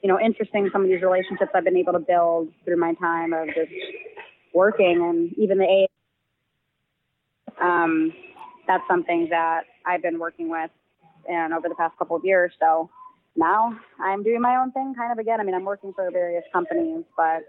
you 0.02 0.08
know, 0.08 0.19
interesting 0.19 0.70
some 0.72 0.82
of 0.82 0.88
these 0.88 1.02
relationships 1.02 1.50
I've 1.54 1.64
been 1.64 1.76
able 1.76 1.92
to 1.92 1.98
build 1.98 2.48
through 2.64 2.78
my 2.78 2.94
time 2.94 3.34
of 3.34 3.48
just 3.48 3.70
working 4.54 5.02
and 5.02 5.32
even 5.38 5.58
the 5.58 5.64
A. 5.64 5.88
Um, 7.62 8.12
that's 8.66 8.84
something 8.88 9.28
that 9.31 9.64
I've 9.84 10.02
been 10.02 10.19
working 10.19 10.48
with 10.48 10.70
and 11.28 11.52
over 11.52 11.69
the 11.69 11.75
past 11.75 11.98
couple 11.98 12.16
of 12.16 12.25
years. 12.25 12.52
So 12.58 12.88
now 13.36 13.78
I'm 14.00 14.22
doing 14.22 14.40
my 14.40 14.56
own 14.56 14.72
thing 14.72 14.94
kind 14.96 15.12
of 15.12 15.19
again. 15.19 15.40
I 15.40 15.44
mean, 15.44 15.54
I'm 15.54 15.64
working 15.64 15.92
for 15.94 16.10
various 16.10 16.44
companies, 16.52 17.04
but 17.16 17.42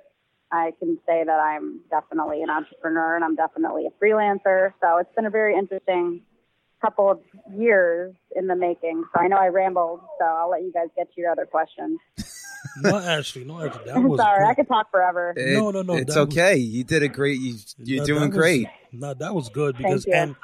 I 0.51 0.71
can 0.79 0.97
say 1.07 1.23
that 1.25 1.39
I'm 1.39 1.81
definitely 1.89 2.41
an 2.43 2.49
entrepreneur 2.49 3.15
and 3.15 3.23
I'm 3.25 3.35
definitely 3.35 3.87
a 3.87 4.03
freelancer. 4.03 4.73
So 4.81 4.97
it's 4.97 5.13
been 5.15 5.25
a 5.25 5.29
very 5.29 5.57
interesting 5.57 6.21
couple 6.81 7.09
of 7.09 7.19
years 7.57 8.13
in 8.35 8.47
the 8.47 8.55
making. 8.55 9.03
So 9.13 9.21
I 9.21 9.27
know 9.27 9.37
I 9.37 9.47
rambled, 9.47 10.01
so 10.19 10.25
I'll 10.25 10.49
let 10.51 10.61
you 10.61 10.71
guys 10.71 10.87
get 10.95 11.13
to 11.13 11.21
your 11.21 11.31
other 11.31 11.45
questions. 11.45 11.99
no, 12.81 12.97
actually, 12.99 13.45
no, 13.45 13.65
actually, 13.65 13.85
that 13.85 13.97
was 14.01 14.19
sorry. 14.19 14.39
Great. 14.39 14.49
I 14.49 14.53
could 14.53 14.67
talk 14.67 14.91
forever. 14.91 15.33
It, 15.35 15.53
No, 15.57 15.71
no, 15.71 15.81
no, 15.81 15.95
It's 15.95 16.13
that 16.13 16.27
was- 16.27 16.37
okay. 16.37 16.57
you 16.57 16.83
did 16.83 17.01
a 17.03 17.07
great. 17.07 17.39
You, 17.39 17.55
you're 17.79 17.99
No, 18.01 18.05
doing 18.05 18.29
was- 18.29 18.37
great. 18.37 18.67
No, 18.91 19.13
that 19.13 19.33
was 19.33 19.49
good 19.49 19.77
because 19.77 20.05
you. 20.05 20.13
and, 20.13 20.35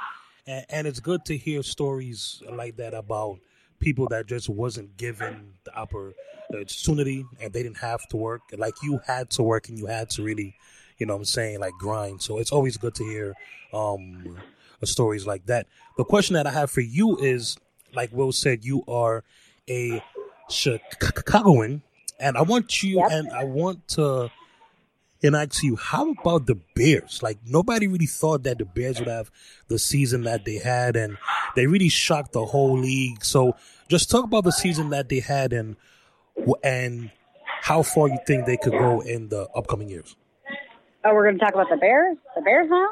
and 0.47 0.65
and 0.69 0.87
it's 0.87 0.99
good 0.99 1.23
to 1.25 1.37
hear 1.37 1.61
stories 1.63 2.41
like 2.51 2.77
that 2.77 2.93
about 2.93 3.39
people 3.81 4.07
that 4.09 4.27
just 4.27 4.47
wasn't 4.49 4.95
given 4.97 5.53
the 5.65 5.75
opportunity 5.75 7.25
and 7.41 7.51
they 7.51 7.63
didn't 7.63 7.77
have 7.77 8.07
to 8.09 8.17
work. 8.17 8.41
Like 8.57 8.75
you 8.81 9.01
had 9.05 9.29
to 9.31 9.43
work 9.43 9.67
and 9.69 9.77
you 9.77 9.87
had 9.87 10.09
to 10.11 10.23
really, 10.23 10.55
you 10.97 11.05
know 11.05 11.13
what 11.13 11.19
I'm 11.19 11.25
saying, 11.25 11.59
like 11.59 11.73
grind. 11.79 12.21
So 12.21 12.37
it's 12.37 12.51
always 12.51 12.77
good 12.77 12.95
to 12.95 13.03
hear 13.03 13.33
um 13.73 14.41
stories 14.83 15.27
like 15.27 15.45
that. 15.47 15.67
The 15.97 16.03
question 16.05 16.33
that 16.35 16.47
I 16.47 16.51
have 16.51 16.71
for 16.71 16.81
you 16.81 17.17
is 17.17 17.57
like 17.93 18.11
Will 18.13 18.31
said, 18.31 18.63
you 18.63 18.83
are 18.87 19.23
a 19.69 20.01
Chicagoan 20.49 21.81
and 22.19 22.37
I 22.37 22.41
want 22.41 22.83
you 22.83 22.99
Yep. 22.99 23.11
and 23.11 23.31
I 23.31 23.43
want 23.43 23.87
to 23.89 24.29
and 25.23 25.35
ask 25.35 25.61
you, 25.63 25.75
how 25.75 26.11
about 26.11 26.47
the 26.47 26.55
Bears? 26.75 27.21
Like 27.21 27.39
nobody 27.45 27.87
really 27.87 28.05
thought 28.07 28.43
that 28.43 28.57
the 28.57 28.65
Bears 28.65 28.99
would 28.99 29.07
have 29.07 29.29
the 29.67 29.77
season 29.79 30.23
that 30.23 30.45
they 30.45 30.55
had, 30.57 30.95
and 30.95 31.17
they 31.55 31.67
really 31.67 31.89
shocked 31.89 32.33
the 32.33 32.45
whole 32.45 32.77
league. 32.77 33.23
So 33.23 33.55
just 33.87 34.09
talk 34.09 34.23
about 34.23 34.43
the 34.43 34.51
season 34.51 34.89
that 34.91 35.09
they 35.09 35.19
had 35.19 35.53
and 35.53 35.75
and 36.63 37.11
how 37.61 37.83
far 37.83 38.07
you 38.09 38.17
think 38.25 38.45
they 38.45 38.57
could 38.57 38.71
go 38.73 39.01
in 39.01 39.29
the 39.29 39.47
upcoming 39.55 39.89
years. 39.89 40.15
Oh, 41.03 41.13
we're 41.13 41.23
going 41.25 41.37
to 41.37 41.43
talk 41.43 41.53
about 41.53 41.69
the 41.69 41.77
Bears? 41.77 42.17
The 42.35 42.41
Bears 42.41 42.69
now? 42.69 42.87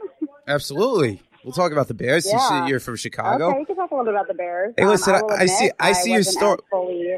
Absolutely. 0.47 1.21
We'll 1.43 1.53
talk 1.53 1.71
about 1.71 1.87
the 1.87 1.93
Bears. 1.93 2.25
You 2.25 2.33
Yeah. 2.33 2.47
said 2.63 2.69
You're 2.69 2.79
from 2.79 2.95
Chicago. 2.95 3.49
Okay, 3.49 3.59
you 3.59 3.65
can 3.65 3.75
talk 3.75 3.91
a 3.91 3.93
little 3.95 4.05
bit 4.05 4.13
about 4.15 4.27
the 4.27 4.33
Bears. 4.33 4.73
Hey, 4.77 4.85
listen, 4.85 5.15
Um, 5.15 5.21
will 5.23 5.31
I- 5.31 5.43
I 5.43 5.45
see- 5.45 5.71
I 5.79 5.91
see 5.93 6.09
your 6.11 6.19
wasn't 6.19 6.61
Fully, 6.69 7.17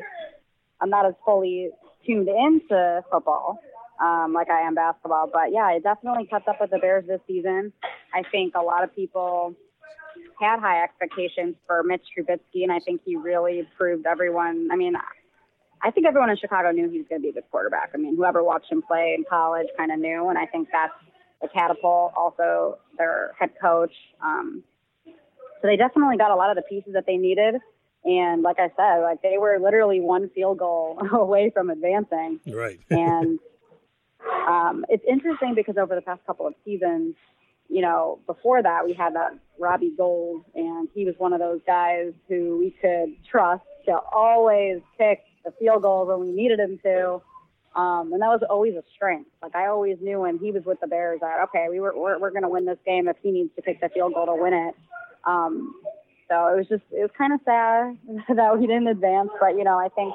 I'm 0.80 0.90
not 0.90 1.06
as 1.06 1.14
fully 1.26 1.70
tuned 2.06 2.28
into 2.28 3.04
football 3.12 3.60
um, 4.02 4.34
like 4.34 4.50
I 4.50 4.62
am 4.62 4.76
basketball, 4.76 5.30
but 5.32 5.52
yeah, 5.52 5.66
I 5.66 5.80
definitely 5.80 6.26
kept 6.26 6.48
up 6.48 6.60
with 6.60 6.72
the 6.72 6.80
Bears 6.80 7.06
this 7.08 7.22
season. 7.28 7.72
I 8.14 8.24
think 8.32 8.56
a 8.56 8.62
lot 8.62 8.84
of 8.84 8.96
people 8.96 9.56
had 10.40 10.60
high 10.60 10.84
expectations 10.84 11.56
for 11.68 11.84
Mitch 11.84 12.02
Trubisky, 12.18 12.64
and 12.64 12.72
I 12.72 12.80
think 12.80 13.02
he 13.06 13.16
really 13.16 13.68
proved 13.78 14.06
everyone. 14.08 14.70
I 14.72 14.76
mean, 14.76 14.96
I 15.84 15.92
think 15.92 16.08
everyone 16.08 16.30
in 16.30 16.38
Chicago 16.38 16.72
knew 16.72 16.90
he 16.90 16.98
was 16.98 17.08
going 17.08 17.22
to 17.22 17.24
be 17.24 17.30
a 17.30 17.34
good 17.34 17.50
quarterback. 17.52 17.92
I 17.94 17.98
mean, 17.98 18.16
whoever 18.16 18.44
watched 18.44 18.72
him 18.72 18.82
play 18.82 19.16
in 19.18 19.24
college 19.30 19.68
kind 19.78 19.92
of 19.92 20.00
knew, 20.00 20.30
and 20.30 20.38
I 20.38 20.46
think 20.48 20.70
that's 20.72 20.94
the 21.42 21.48
catapult. 21.48 22.14
Also, 22.16 22.80
their 22.98 23.34
head 23.40 23.52
coach. 23.62 23.94
Um, 24.24 24.64
so 25.06 25.68
they 25.68 25.78
definitely 25.78 26.18
got 26.18 26.32
a 26.32 26.36
lot 26.36 26.50
of 26.50 26.56
the 26.56 26.64
pieces 26.64 26.94
that 26.94 27.06
they 27.06 27.18
needed. 27.18 27.56
And 28.04 28.42
like 28.42 28.58
I 28.60 28.70
said, 28.76 29.02
like 29.04 29.22
they 29.22 29.38
were 29.38 29.60
literally 29.60 30.00
one 30.00 30.30
field 30.34 30.58
goal 30.58 31.00
away 31.14 31.52
from 31.54 31.70
advancing. 31.70 32.40
Right. 32.48 32.80
and 32.90 33.40
um, 34.48 34.86
it's 34.90 35.04
interesting 35.08 35.56
because 35.56 35.78
over 35.78 35.96
the 35.96 36.02
past 36.02 36.22
couple 36.26 36.48
of 36.48 36.54
seasons, 36.66 37.16
you 37.70 37.82
know, 37.82 38.20
before 38.28 38.62
that 38.62 38.86
we 38.86 38.94
had 38.94 39.16
that 39.16 39.32
Robbie 39.60 39.94
Gould, 39.96 40.44
and 40.56 40.90
he 40.94 41.06
was 41.06 41.16
one 41.18 41.34
of 41.34 41.40
those 41.40 41.62
guys 41.66 42.12
who 42.28 42.60
we 42.60 42.76
could 42.82 43.16
trust 43.30 43.64
to 43.86 43.98
always 44.14 44.82
kick 44.98 45.24
the 45.46 45.52
field 45.60 45.82
goal 45.84 46.06
when 46.06 46.20
we 46.20 46.32
needed 46.32 46.60
him 46.60 46.80
to. 46.84 47.22
Um, 47.74 48.12
and 48.12 48.22
that 48.22 48.28
was 48.28 48.42
always 48.50 48.76
a 48.76 48.84
strength. 48.94 49.30
Like 49.42 49.56
I 49.56 49.68
always 49.68 49.98
knew 50.02 50.20
when 50.20 50.38
he 50.38 50.52
was 50.52 50.64
with 50.66 50.82
the 50.82 50.88
Bears 50.88 51.22
that 51.22 51.40
okay, 51.46 51.68
we 51.70 51.80
were 51.80 51.94
we're, 51.98 52.20
we're 52.20 52.32
going 52.32 52.44
to 52.44 52.50
win 52.50 52.66
this 52.66 52.80
game 52.86 53.08
if 53.08 53.16
he 53.24 53.32
needs 53.32 53.56
to 53.56 53.62
pick 53.62 53.80
the 53.80 53.88
field 53.90 54.14
goal 54.14 54.26
to 54.26 54.36
win 54.36 54.54
it. 54.54 54.76
Um, 55.26 55.74
so 56.28 56.48
it 56.48 56.58
was 56.58 56.68
just 56.68 56.84
it 56.92 57.02
was 57.02 57.12
kind 57.18 57.32
of 57.32 57.40
sad 57.46 57.98
that 58.36 58.60
we 58.60 58.68
didn't 58.68 58.88
advance, 58.88 59.30
but 59.40 59.56
you 59.58 59.64
know 59.64 59.78
I 59.78 59.88
think 59.88 60.14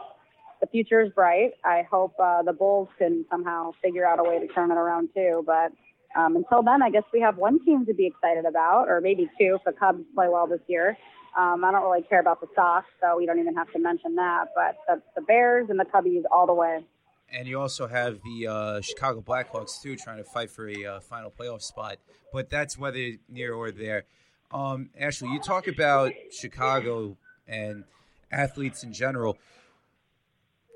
the 0.60 0.66
future 0.66 1.00
is 1.00 1.12
bright. 1.12 1.52
I 1.64 1.82
hope 1.90 2.14
uh, 2.22 2.42
the 2.42 2.52
Bulls 2.52 2.88
can 2.98 3.24
somehow 3.30 3.72
figure 3.82 4.06
out 4.06 4.18
a 4.18 4.22
way 4.22 4.38
to 4.38 4.46
turn 4.48 4.70
it 4.70 4.76
around 4.76 5.10
too. 5.14 5.44
But 5.46 5.72
um, 6.18 6.36
until 6.36 6.62
then, 6.62 6.82
I 6.82 6.90
guess 6.90 7.04
we 7.12 7.20
have 7.20 7.36
one 7.36 7.64
team 7.64 7.84
to 7.86 7.94
be 7.94 8.06
excited 8.06 8.44
about, 8.46 8.88
or 8.88 9.00
maybe 9.00 9.28
two 9.38 9.56
if 9.58 9.64
the 9.64 9.72
Cubs 9.72 10.02
play 10.14 10.28
well 10.28 10.46
this 10.46 10.60
year. 10.66 10.96
Um, 11.38 11.64
I 11.64 11.70
don't 11.70 11.82
really 11.82 12.02
care 12.02 12.20
about 12.20 12.40
the 12.40 12.46
Sox, 12.54 12.86
so 13.00 13.18
we 13.18 13.26
don't 13.26 13.38
even 13.38 13.54
have 13.54 13.70
to 13.72 13.78
mention 13.78 14.14
that. 14.14 14.46
But 14.54 14.76
the, 14.88 15.02
the 15.14 15.22
Bears 15.22 15.68
and 15.68 15.78
the 15.78 15.84
Cubbies 15.84 16.22
all 16.32 16.46
the 16.46 16.54
way. 16.54 16.84
And 17.30 17.46
you 17.46 17.60
also 17.60 17.86
have 17.86 18.20
the 18.22 18.46
uh, 18.46 18.80
Chicago 18.80 19.20
Blackhawks 19.20 19.82
too, 19.82 19.96
trying 19.96 20.18
to 20.18 20.24
fight 20.24 20.50
for 20.50 20.68
a 20.68 20.84
uh, 20.84 21.00
final 21.00 21.30
playoff 21.30 21.60
spot. 21.60 21.98
But 22.32 22.48
that's 22.48 22.78
whether 22.78 23.12
near 23.28 23.52
or 23.52 23.70
there. 23.70 24.04
Um, 24.50 24.90
Ashley, 24.98 25.28
you 25.30 25.40
talk 25.40 25.66
about 25.66 26.12
Chicago 26.30 27.16
and 27.46 27.84
athletes 28.30 28.82
in 28.84 28.92
general. 28.92 29.38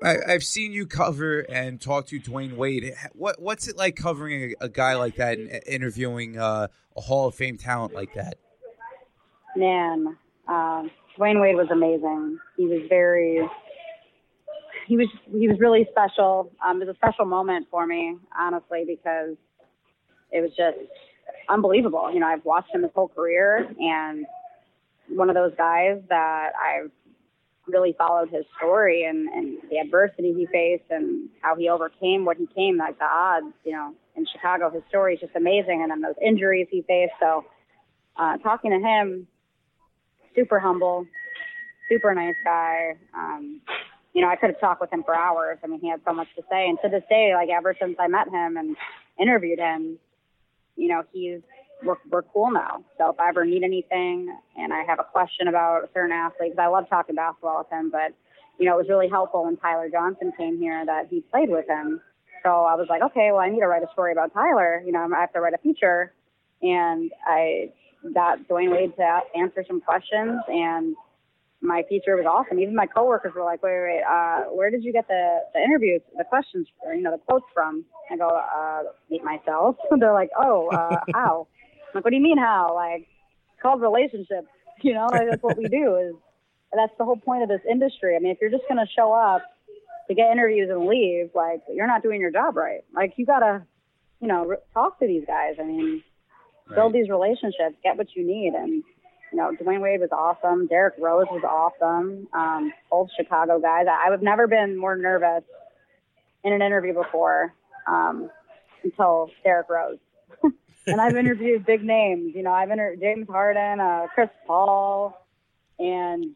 I, 0.03 0.31
have 0.31 0.43
seen 0.43 0.71
you 0.71 0.87
cover 0.87 1.41
and 1.41 1.79
talk 1.79 2.07
to 2.07 2.19
Dwyane 2.19 2.55
Wade. 2.55 2.93
What 3.13 3.41
what's 3.41 3.67
it 3.67 3.77
like 3.77 3.95
covering 3.95 4.55
a, 4.61 4.65
a 4.65 4.69
guy 4.69 4.95
like 4.95 5.15
that 5.17 5.37
and 5.37 5.61
interviewing 5.67 6.37
uh, 6.37 6.67
a 6.95 7.01
Hall 7.01 7.27
of 7.27 7.35
Fame 7.35 7.57
talent 7.57 7.93
like 7.93 8.13
that? 8.15 8.37
Man, 9.55 10.17
um, 10.47 10.91
Dwyane 11.17 11.41
Wade 11.41 11.55
was 11.55 11.67
amazing. 11.71 12.39
He 12.57 12.65
was 12.65 12.81
very 12.89 13.47
he 14.87 14.97
was 14.97 15.07
he 15.31 15.47
was 15.47 15.59
really 15.59 15.87
special. 15.91 16.51
Um, 16.65 16.81
it 16.81 16.87
was 16.87 16.95
a 16.95 16.97
special 16.97 17.25
moment 17.25 17.67
for 17.69 17.85
me, 17.85 18.17
honestly, 18.37 18.83
because 18.87 19.35
it 20.31 20.41
was 20.41 20.51
just 20.57 20.77
unbelievable. 21.47 22.11
You 22.11 22.19
know, 22.19 22.27
I've 22.27 22.45
watched 22.45 22.73
him 22.73 22.83
his 22.83 22.91
whole 22.95 23.07
career, 23.07 23.69
and 23.79 24.25
one 25.09 25.29
of 25.29 25.35
those 25.35 25.53
guys 25.57 26.01
that 26.09 26.51
I've 26.55 26.91
really 27.71 27.95
followed 27.97 28.29
his 28.29 28.45
story 28.57 29.03
and, 29.03 29.27
and 29.29 29.57
the 29.69 29.77
adversity 29.77 30.33
he 30.33 30.45
faced 30.47 30.89
and 30.89 31.29
how 31.41 31.55
he 31.55 31.69
overcame 31.69 32.25
what 32.25 32.37
he 32.37 32.47
came, 32.55 32.77
like 32.77 32.97
the 32.99 33.05
odds, 33.05 33.53
you 33.63 33.71
know, 33.71 33.93
in 34.15 34.25
Chicago. 34.31 34.69
His 34.69 34.83
story 34.89 35.15
is 35.15 35.19
just 35.19 35.35
amazing. 35.35 35.81
And 35.81 35.91
then 35.91 36.01
those 36.01 36.15
injuries 36.23 36.67
he 36.69 36.81
faced. 36.83 37.13
So, 37.19 37.45
uh, 38.17 38.37
talking 38.37 38.71
to 38.71 38.79
him, 38.79 39.27
super 40.35 40.59
humble, 40.59 41.05
super 41.89 42.13
nice 42.13 42.35
guy. 42.43 42.93
Um, 43.15 43.61
you 44.13 44.21
know, 44.21 44.29
I 44.29 44.35
could 44.35 44.49
have 44.49 44.59
talked 44.59 44.81
with 44.81 44.91
him 44.91 45.03
for 45.03 45.15
hours. 45.15 45.57
I 45.63 45.67
mean, 45.67 45.79
he 45.79 45.89
had 45.89 46.01
so 46.05 46.13
much 46.13 46.27
to 46.35 46.43
say. 46.49 46.67
And 46.67 46.77
to 46.83 46.89
this 46.89 47.03
day, 47.09 47.33
like 47.33 47.49
ever 47.49 47.75
since 47.79 47.95
I 47.99 48.07
met 48.07 48.27
him 48.27 48.57
and 48.57 48.75
interviewed 49.19 49.59
him, 49.59 49.97
you 50.75 50.89
know, 50.89 51.03
he's 51.13 51.41
we're, 51.83 51.95
we're 52.09 52.21
cool 52.23 52.51
now. 52.51 52.83
So 52.97 53.09
if 53.11 53.19
I 53.19 53.29
ever 53.29 53.45
need 53.45 53.63
anything 53.63 54.35
and 54.57 54.73
I 54.73 54.83
have 54.83 54.99
a 54.99 55.03
question 55.03 55.47
about 55.47 55.83
a 55.83 55.89
certain 55.93 56.11
athlete, 56.11 56.51
because 56.51 56.63
I 56.63 56.67
love 56.67 56.89
talking 56.89 57.15
basketball 57.15 57.59
with 57.59 57.71
him, 57.71 57.89
but 57.91 58.13
you 58.59 58.65
know, 58.65 58.75
it 58.75 58.77
was 58.77 58.89
really 58.89 59.09
helpful 59.09 59.45
when 59.45 59.57
Tyler 59.57 59.89
Johnson 59.89 60.31
came 60.37 60.59
here 60.59 60.85
that 60.85 61.07
he 61.09 61.21
played 61.21 61.49
with 61.49 61.67
him. 61.67 61.99
So 62.43 62.49
I 62.49 62.75
was 62.75 62.87
like, 62.89 63.01
okay, 63.01 63.29
well, 63.31 63.41
I 63.41 63.49
need 63.49 63.59
to 63.59 63.67
write 63.67 63.83
a 63.83 63.91
story 63.93 64.11
about 64.11 64.33
Tyler. 64.33 64.81
You 64.85 64.91
know, 64.91 65.07
I 65.15 65.19
have 65.21 65.33
to 65.33 65.39
write 65.39 65.53
a 65.53 65.57
feature, 65.57 66.13
and 66.61 67.11
I 67.25 67.71
got 68.13 68.47
Dwyane 68.47 68.71
Wade 68.71 68.95
to 68.97 69.19
answer 69.35 69.63
some 69.67 69.81
questions, 69.81 70.41
and 70.47 70.95
my 71.61 71.83
feature 71.87 72.15
was 72.15 72.25
awesome. 72.25 72.59
Even 72.59 72.75
my 72.75 72.87
coworkers 72.87 73.33
were 73.35 73.43
like, 73.43 73.61
wait, 73.61 73.73
wait, 73.73 73.97
wait 73.97 74.03
uh, 74.03 74.41
where 74.51 74.71
did 74.71 74.83
you 74.83 74.91
get 74.91 75.07
the, 75.07 75.39
the 75.53 75.59
interviews, 75.59 76.01
the 76.17 76.23
questions, 76.23 76.67
or, 76.83 76.93
you 76.93 77.01
know, 77.01 77.11
the 77.11 77.19
quotes 77.19 77.45
from? 77.53 77.85
I 78.09 78.17
go, 78.17 78.27
uh, 78.27 78.83
meet 79.09 79.23
myself. 79.23 79.75
They're 79.99 80.13
like, 80.13 80.31
oh, 80.37 80.67
uh, 80.69 80.99
how? 81.13 81.47
Like, 81.93 82.03
what 82.03 82.11
do 82.11 82.15
you 82.15 82.23
mean 82.23 82.37
how? 82.37 82.73
Like, 82.75 83.07
it's 83.53 83.61
called 83.61 83.81
relationships. 83.81 84.47
You 84.83 84.95
know, 84.95 85.05
like, 85.11 85.29
that's 85.29 85.43
what 85.43 85.59
we 85.59 85.67
do. 85.67 85.95
Is 85.97 86.15
that's 86.73 86.91
the 86.97 87.05
whole 87.05 87.17
point 87.17 87.43
of 87.43 87.49
this 87.49 87.61
industry. 87.69 88.15
I 88.15 88.19
mean, 88.19 88.31
if 88.31 88.39
you're 88.41 88.49
just 88.49 88.63
gonna 88.67 88.87
show 88.95 89.13
up 89.13 89.43
to 90.07 90.15
get 90.15 90.31
interviews 90.31 90.71
and 90.71 90.87
leave, 90.87 91.29
like, 91.35 91.61
you're 91.71 91.85
not 91.85 92.01
doing 92.01 92.19
your 92.19 92.31
job 92.31 92.57
right. 92.57 92.83
Like, 92.91 93.13
you 93.17 93.27
gotta, 93.27 93.63
you 94.21 94.27
know, 94.27 94.55
talk 94.73 94.97
to 94.97 95.05
these 95.05 95.23
guys. 95.27 95.57
I 95.59 95.63
mean, 95.65 96.01
right. 96.67 96.75
build 96.77 96.93
these 96.93 97.09
relationships, 97.09 97.75
get 97.83 97.95
what 97.95 98.07
you 98.15 98.25
need, 98.25 98.55
and 98.55 98.83
you 99.31 99.37
know, 99.37 99.51
Dwyane 99.61 99.81
Wade 99.81 100.01
was 100.01 100.09
awesome. 100.11 100.65
Derrick 100.65 100.95
Rose 100.99 101.27
was 101.29 101.43
awesome. 101.43 102.27
Um, 102.33 102.73
both 102.89 103.09
Chicago 103.15 103.59
guys. 103.59 103.85
I, 103.87 104.11
I've 104.11 104.23
never 104.23 104.47
been 104.47 104.75
more 104.77 104.95
nervous 104.95 105.43
in 106.43 106.53
an 106.53 106.63
interview 106.63 106.93
before 106.93 107.53
um, 107.87 108.29
until 108.83 109.29
Derrick 109.43 109.69
Rose 109.69 109.99
and 110.87 110.99
I've 110.99 111.15
interviewed 111.15 111.65
big 111.65 111.83
names. 111.83 112.33
You 112.35 112.43
know, 112.43 112.51
I've 112.51 112.71
interviewed 112.71 113.01
James 113.01 113.27
Harden, 113.27 113.79
uh, 113.79 114.07
Chris 114.13 114.29
Paul, 114.47 115.25
and 115.79 116.31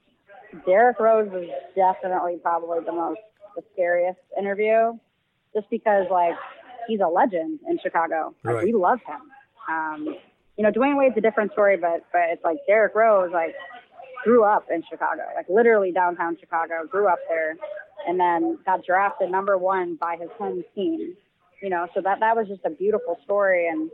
Derrick 0.66 1.00
Rose 1.00 1.30
was 1.32 1.48
definitely 1.76 2.38
probably 2.42 2.80
the 2.86 2.92
most 2.92 3.20
the 3.56 3.64
scariest 3.74 4.20
interview, 4.38 4.94
just 5.54 5.70
because 5.70 6.06
like 6.12 6.36
he's 6.88 7.00
a 7.00 7.08
legend 7.08 7.60
in 7.68 7.80
Chicago. 7.82 8.36
Like, 8.44 8.56
right. 8.56 8.66
We 8.66 8.74
love 8.74 9.00
him. 9.08 9.22
Um, 9.70 10.16
you 10.58 10.64
know, 10.64 10.72
Dwyane 10.72 10.98
Wade's 10.98 11.18
a 11.18 11.22
different 11.22 11.52
story, 11.52 11.78
but 11.78 12.06
but 12.12 12.24
it's 12.32 12.44
like 12.44 12.58
Derrick 12.68 12.96
Rose 12.96 13.32
like 13.34 13.56
grew 14.24 14.44
up 14.44 14.66
in 14.72 14.84
Chicago, 14.90 15.24
like 15.36 15.48
literally 15.50 15.92
downtown 15.92 16.38
Chicago, 16.40 16.86
grew 16.90 17.08
up 17.08 17.20
there, 17.30 17.56
and 18.08 18.20
then 18.20 18.58
got 18.66 18.86
drafted 18.86 19.30
number 19.30 19.58
one 19.58 19.96
by 19.96 20.18
his 20.20 20.30
home 20.38 20.64
team. 20.74 21.16
You 21.62 21.70
know, 21.70 21.88
so 21.94 22.02
that 22.02 22.20
that 22.20 22.36
was 22.36 22.48
just 22.48 22.62
a 22.66 22.70
beautiful 22.70 23.18
story 23.24 23.68
and 23.68 23.90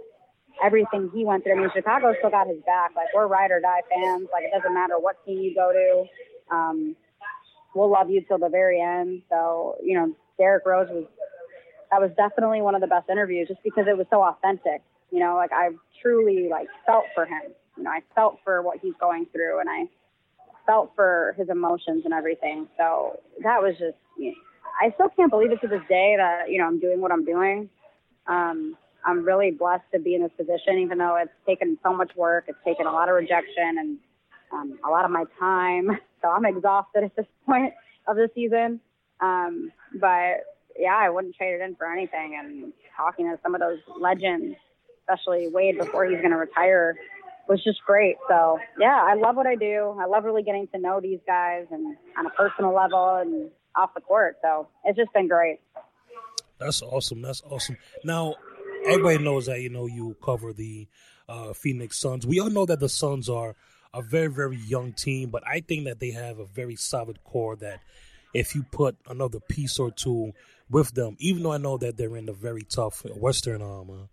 everything 0.63 1.09
he 1.13 1.25
went 1.25 1.43
through. 1.43 1.53
I 1.53 1.59
mean, 1.59 1.69
Chicago 1.73 2.13
still 2.19 2.29
got 2.29 2.47
his 2.47 2.61
back. 2.65 2.91
Like 2.95 3.07
we're 3.15 3.27
ride 3.27 3.51
or 3.51 3.59
die 3.59 3.81
fans. 3.89 4.27
Like 4.31 4.43
it 4.43 4.51
doesn't 4.55 4.73
matter 4.73 4.99
what 4.99 5.23
team 5.25 5.39
you 5.39 5.53
go 5.55 5.71
to. 5.71 6.55
Um, 6.55 6.95
we'll 7.75 7.91
love 7.91 8.09
you 8.09 8.21
till 8.27 8.37
the 8.37 8.49
very 8.49 8.81
end. 8.81 9.23
So 9.29 9.75
you 9.83 9.97
know, 9.97 10.15
Derrick 10.37 10.65
Rose 10.65 10.89
was 10.89 11.05
that 11.91 12.01
was 12.01 12.11
definitely 12.15 12.61
one 12.61 12.75
of 12.75 12.81
the 12.81 12.87
best 12.87 13.09
interviews, 13.09 13.47
just 13.47 13.63
because 13.63 13.85
it 13.87 13.97
was 13.97 14.07
so 14.09 14.21
authentic. 14.23 14.81
You 15.11 15.19
know, 15.19 15.35
like 15.35 15.51
I 15.53 15.69
truly 16.01 16.47
like 16.49 16.67
felt 16.85 17.05
for 17.13 17.25
him. 17.25 17.53
You 17.77 17.83
know, 17.83 17.91
I 17.91 17.99
felt 18.15 18.39
for 18.43 18.61
what 18.61 18.79
he's 18.81 18.93
going 18.99 19.27
through, 19.31 19.59
and 19.59 19.69
I 19.69 19.85
felt 20.65 20.91
for 20.95 21.35
his 21.37 21.49
emotions 21.49 22.03
and 22.05 22.13
everything. 22.13 22.67
So 22.77 23.19
that 23.43 23.61
was 23.61 23.73
just. 23.77 23.97
You 24.17 24.31
know, 24.31 24.37
I 24.81 24.93
still 24.93 25.09
can't 25.09 25.29
believe 25.31 25.51
it 25.51 25.61
to 25.61 25.67
this 25.67 25.81
day 25.89 26.15
that 26.17 26.49
you 26.49 26.57
know 26.59 26.65
I'm 26.65 26.79
doing 26.79 27.01
what 27.01 27.11
I'm 27.11 27.25
doing. 27.25 27.69
Um, 28.27 28.77
I'm 29.05 29.23
really 29.25 29.51
blessed 29.51 29.83
to 29.93 29.99
be 29.99 30.15
in 30.15 30.21
this 30.21 30.31
position, 30.37 30.79
even 30.79 30.97
though 30.97 31.17
it's 31.17 31.31
taken 31.45 31.77
so 31.83 31.93
much 31.93 32.11
work. 32.15 32.45
It's 32.47 32.57
taken 32.65 32.85
a 32.85 32.91
lot 32.91 33.09
of 33.09 33.15
rejection 33.15 33.77
and 33.79 33.97
um, 34.51 34.79
a 34.85 34.89
lot 34.89 35.05
of 35.05 35.11
my 35.11 35.25
time. 35.39 35.97
So 36.21 36.27
I'm 36.27 36.45
exhausted 36.45 37.03
at 37.03 37.15
this 37.15 37.25
point 37.47 37.73
of 38.07 38.15
the 38.15 38.29
season. 38.35 38.79
Um, 39.21 39.71
but 39.99 40.45
yeah, 40.77 40.95
I 40.95 41.09
wouldn't 41.09 41.35
trade 41.35 41.55
it 41.55 41.61
in 41.61 41.75
for 41.75 41.91
anything. 41.91 42.37
And 42.39 42.73
talking 42.95 43.25
to 43.25 43.39
some 43.41 43.55
of 43.55 43.59
those 43.59 43.79
legends, 43.99 44.55
especially 44.99 45.47
Wade 45.47 45.79
before 45.79 46.05
he's 46.05 46.19
going 46.19 46.29
to 46.29 46.37
retire, 46.37 46.95
was 47.47 47.63
just 47.63 47.81
great. 47.87 48.17
So 48.29 48.59
yeah, 48.79 49.03
I 49.03 49.15
love 49.15 49.35
what 49.35 49.47
I 49.47 49.55
do. 49.55 49.97
I 49.99 50.05
love 50.05 50.25
really 50.25 50.43
getting 50.43 50.67
to 50.75 50.77
know 50.77 51.01
these 51.01 51.19
guys 51.25 51.65
and 51.71 51.97
on 52.19 52.27
a 52.27 52.29
personal 52.29 52.71
level 52.71 53.15
and 53.15 53.49
off 53.75 53.95
the 53.95 54.01
court. 54.01 54.37
So 54.41 54.67
it's 54.85 54.97
just 54.97 55.11
been 55.13 55.27
great. 55.27 55.59
That's 56.59 56.81
awesome. 56.83 57.21
That's 57.23 57.41
awesome. 57.49 57.77
Now, 58.03 58.35
everybody 58.85 59.17
knows 59.23 59.45
that 59.47 59.61
you 59.61 59.69
know 59.69 59.87
you 59.87 60.15
cover 60.23 60.53
the 60.53 60.87
uh, 61.29 61.53
Phoenix 61.53 61.99
Suns. 61.99 62.25
We 62.25 62.39
all 62.39 62.49
know 62.49 62.65
that 62.65 62.79
the 62.79 62.89
Suns 62.89 63.29
are 63.29 63.55
a 63.93 64.01
very 64.01 64.27
very 64.27 64.57
young 64.57 64.93
team, 64.93 65.29
but 65.29 65.43
I 65.47 65.61
think 65.61 65.85
that 65.85 65.99
they 65.99 66.11
have 66.11 66.39
a 66.39 66.45
very 66.45 66.75
solid 66.75 67.23
core 67.23 67.55
that 67.57 67.81
if 68.33 68.55
you 68.55 68.63
put 68.63 68.95
another 69.07 69.39
piece 69.39 69.79
or 69.79 69.91
two 69.91 70.31
with 70.69 70.93
them, 70.93 71.17
even 71.19 71.43
though 71.43 71.51
I 71.51 71.57
know 71.57 71.77
that 71.77 71.97
they're 71.97 72.15
in 72.15 72.29
a 72.29 72.33
very 72.33 72.63
tough 72.63 73.05
Western 73.15 73.61
um, 73.61 74.09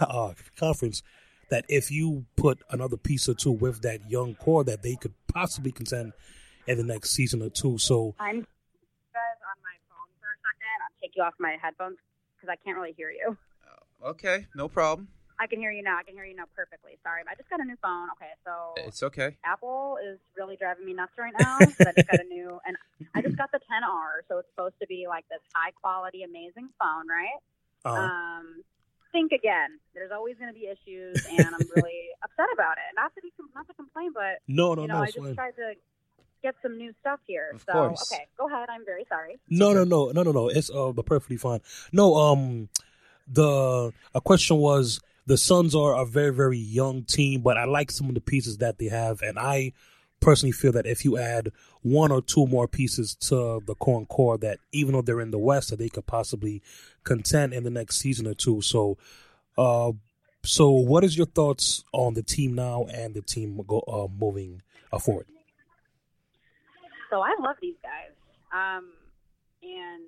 uh, 0.00 0.04
uh, 0.04 0.34
conference, 0.56 1.02
that 1.50 1.66
if 1.68 1.90
you 1.90 2.24
put 2.36 2.62
another 2.70 2.96
piece 2.96 3.28
or 3.28 3.34
two 3.34 3.52
with 3.52 3.82
that 3.82 4.10
young 4.10 4.34
core, 4.34 4.64
that 4.64 4.82
they 4.82 4.96
could 4.96 5.12
possibly 5.28 5.70
contend 5.70 6.14
in 6.66 6.78
the 6.78 6.84
next 6.84 7.10
season 7.10 7.42
or 7.42 7.50
two. 7.50 7.76
So 7.76 8.14
I'm 8.18 8.40
guys 9.12 9.38
on 9.44 9.58
my 9.62 9.76
phone 9.88 10.08
for 10.20 10.32
a 10.32 10.38
second. 10.40 10.78
I'll 10.80 11.00
take 11.00 11.12
you 11.14 11.22
off 11.22 11.34
my 11.38 11.56
headphones 11.60 11.98
because 12.36 12.48
I 12.48 12.56
can't 12.64 12.76
really 12.76 12.94
hear 12.96 13.10
you. 13.10 13.36
Okay, 14.04 14.46
no 14.54 14.68
problem. 14.68 15.08
I 15.38 15.46
can 15.46 15.58
hear 15.58 15.72
you 15.72 15.82
now. 15.82 15.98
I 15.98 16.02
can 16.02 16.14
hear 16.14 16.24
you 16.24 16.36
now 16.36 16.44
perfectly. 16.54 16.98
Sorry, 17.02 17.22
I 17.28 17.34
just 17.34 17.50
got 17.50 17.60
a 17.60 17.64
new 17.64 17.76
phone. 17.82 18.08
Okay, 18.14 18.30
so 18.44 18.74
It's 18.86 19.02
okay. 19.02 19.36
Apple 19.44 19.98
is 19.98 20.18
really 20.36 20.56
driving 20.56 20.86
me 20.86 20.92
nuts 20.94 21.12
right 21.18 21.32
now. 21.32 21.66
I 21.86 21.92
just 21.92 22.06
got 22.06 22.20
a 22.20 22.24
new, 22.24 22.60
and 22.66 22.76
I 23.14 23.22
just 23.22 23.36
got 23.36 23.50
the 23.50 23.58
10R, 23.58 24.22
so 24.28 24.38
it's 24.38 24.48
supposed 24.54 24.74
to 24.80 24.86
be 24.86 25.06
like 25.08 25.24
this 25.28 25.40
high 25.54 25.72
quality, 25.72 26.22
amazing 26.22 26.68
phone, 26.78 27.06
right? 27.08 27.40
uh, 27.84 28.06
Um, 28.06 28.62
think 29.12 29.32
again. 29.32 29.78
There's 29.94 30.10
always 30.10 30.36
going 30.38 30.52
to 30.52 30.58
be 30.58 30.66
issues, 30.66 31.20
and 31.26 31.54
I'm 31.54 31.68
really 31.74 32.10
upset 32.24 32.46
about 32.54 32.78
it. 32.78 32.90
Not 32.96 33.14
to 33.14 33.20
be, 33.20 33.30
not 33.54 33.66
to 33.68 33.74
complain, 33.74 34.12
but 34.14 34.40
no, 34.48 34.74
no, 34.74 34.82
you 34.82 34.88
know, 34.88 34.94
no, 34.98 35.02
I 35.02 35.06
just 35.06 35.18
fine. 35.18 35.34
tried 35.34 35.56
to 35.56 35.74
get 36.42 36.54
some 36.62 36.78
new 36.78 36.92
stuff 37.00 37.20
here. 37.26 37.50
Of 37.54 37.62
so 37.66 37.72
course. 37.72 38.10
okay, 38.10 38.26
go 38.38 38.48
ahead. 38.48 38.68
I'm 38.68 38.84
very 38.84 39.04
sorry. 39.08 39.38
No, 39.48 39.72
no, 39.72 39.84
no, 39.84 40.10
no, 40.10 40.22
no, 40.22 40.32
no. 40.32 40.48
It's 40.48 40.70
uh 40.70 40.92
perfectly 41.04 41.36
fine. 41.36 41.60
No, 41.92 42.14
um, 42.14 42.68
the 43.26 43.92
a 44.14 44.20
question 44.20 44.56
was 44.58 45.00
the 45.26 45.36
Suns 45.36 45.74
are 45.74 45.94
a 45.94 46.04
very, 46.04 46.32
very 46.32 46.58
young 46.58 47.04
team, 47.04 47.42
but 47.42 47.56
I 47.56 47.64
like 47.64 47.90
some 47.90 48.08
of 48.08 48.14
the 48.14 48.20
pieces 48.20 48.58
that 48.58 48.78
they 48.78 48.88
have, 48.88 49.22
and 49.22 49.38
I 49.38 49.72
personally 50.20 50.52
feel 50.52 50.72
that 50.72 50.86
if 50.86 51.04
you 51.04 51.18
add 51.18 51.50
one 51.82 52.12
or 52.12 52.22
two 52.22 52.46
more 52.46 52.68
pieces 52.68 53.14
to 53.16 53.60
the 53.66 53.74
core 53.74 53.98
and 53.98 54.08
core, 54.08 54.38
that 54.38 54.58
even 54.72 54.94
though 54.94 55.02
they're 55.02 55.20
in 55.20 55.32
the 55.32 55.38
West, 55.38 55.70
that 55.70 55.78
they 55.78 55.88
could 55.88 56.06
possibly 56.06 56.62
contend 57.04 57.52
in 57.52 57.64
the 57.64 57.70
next 57.70 57.98
season 57.98 58.26
or 58.26 58.34
two. 58.34 58.62
So, 58.62 58.96
uh, 59.58 59.92
so 60.44 60.70
what 60.70 61.04
is 61.04 61.16
your 61.16 61.26
thoughts 61.26 61.84
on 61.92 62.14
the 62.14 62.22
team 62.22 62.54
now 62.54 62.86
and 62.92 63.14
the 63.14 63.22
team 63.22 63.60
go 63.66 63.80
uh, 63.80 64.06
moving 64.16 64.62
uh, 64.92 64.98
forward? 64.98 65.26
So 67.10 67.20
I 67.20 67.34
love 67.40 67.56
these 67.60 67.76
guys. 67.82 68.12
Um, 68.52 68.92
and 69.62 70.04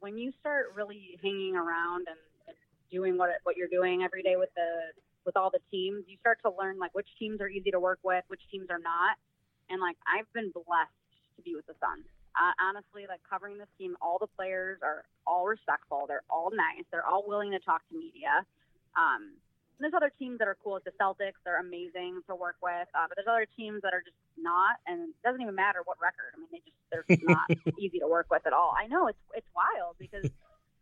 when 0.00 0.16
you 0.16 0.32
start 0.40 0.66
really 0.74 1.18
hanging 1.22 1.56
around 1.56 2.06
and 2.08 2.18
doing 2.94 3.18
what 3.18 3.30
what 3.42 3.56
you're 3.56 3.68
doing 3.68 4.02
every 4.06 4.22
day 4.22 4.36
with 4.38 4.54
the 4.54 4.94
with 5.26 5.36
all 5.36 5.50
the 5.50 5.62
teams, 5.70 6.04
you 6.06 6.16
start 6.20 6.38
to 6.44 6.52
learn 6.54 6.78
like 6.78 6.94
which 6.94 7.08
teams 7.18 7.40
are 7.40 7.48
easy 7.48 7.70
to 7.70 7.80
work 7.80 7.98
with, 8.04 8.22
which 8.28 8.42
teams 8.50 8.70
are 8.70 8.78
not. 8.78 9.18
And 9.68 9.80
like 9.80 9.96
I've 10.06 10.30
been 10.32 10.52
blessed 10.54 11.02
to 11.36 11.42
be 11.42 11.54
with 11.54 11.66
the 11.66 11.74
Suns. 11.80 12.06
Uh, 12.34 12.54
honestly, 12.60 13.06
like 13.08 13.20
covering 13.28 13.58
this 13.58 13.70
team, 13.78 13.96
all 14.02 14.18
the 14.18 14.30
players 14.36 14.78
are 14.82 15.04
all 15.26 15.46
respectful. 15.46 16.04
They're 16.06 16.26
all 16.30 16.50
nice. 16.50 16.84
They're 16.90 17.06
all 17.06 17.24
willing 17.26 17.52
to 17.52 17.60
talk 17.60 17.82
to 17.90 17.94
media. 17.96 18.44
Um, 18.98 19.38
there's 19.80 19.94
other 19.94 20.10
teams 20.18 20.38
that 20.38 20.48
are 20.48 20.56
cool, 20.62 20.74
like 20.74 20.84
the 20.84 20.94
Celtics. 21.00 21.38
They're 21.44 21.58
amazing 21.58 22.22
to 22.28 22.34
work 22.34 22.56
with. 22.62 22.86
Uh, 22.94 23.06
but 23.08 23.16
there's 23.16 23.30
other 23.30 23.46
teams 23.56 23.82
that 23.82 23.94
are 23.94 24.02
just 24.02 24.18
not, 24.38 24.78
and 24.86 25.10
it 25.10 25.22
doesn't 25.24 25.40
even 25.40 25.54
matter 25.54 25.80
what 25.84 25.98
record. 26.02 26.34
I 26.34 26.38
mean, 26.38 26.48
they 26.50 26.62
just 26.62 26.78
they're 26.90 27.06
just 27.08 27.26
not 27.26 27.46
easy 27.78 27.98
to 27.98 28.06
work 28.06 28.26
with 28.30 28.46
at 28.46 28.52
all. 28.52 28.74
I 28.76 28.86
know 28.86 29.06
it's 29.06 29.18
it's 29.34 29.48
wild 29.54 29.96
because 29.98 30.30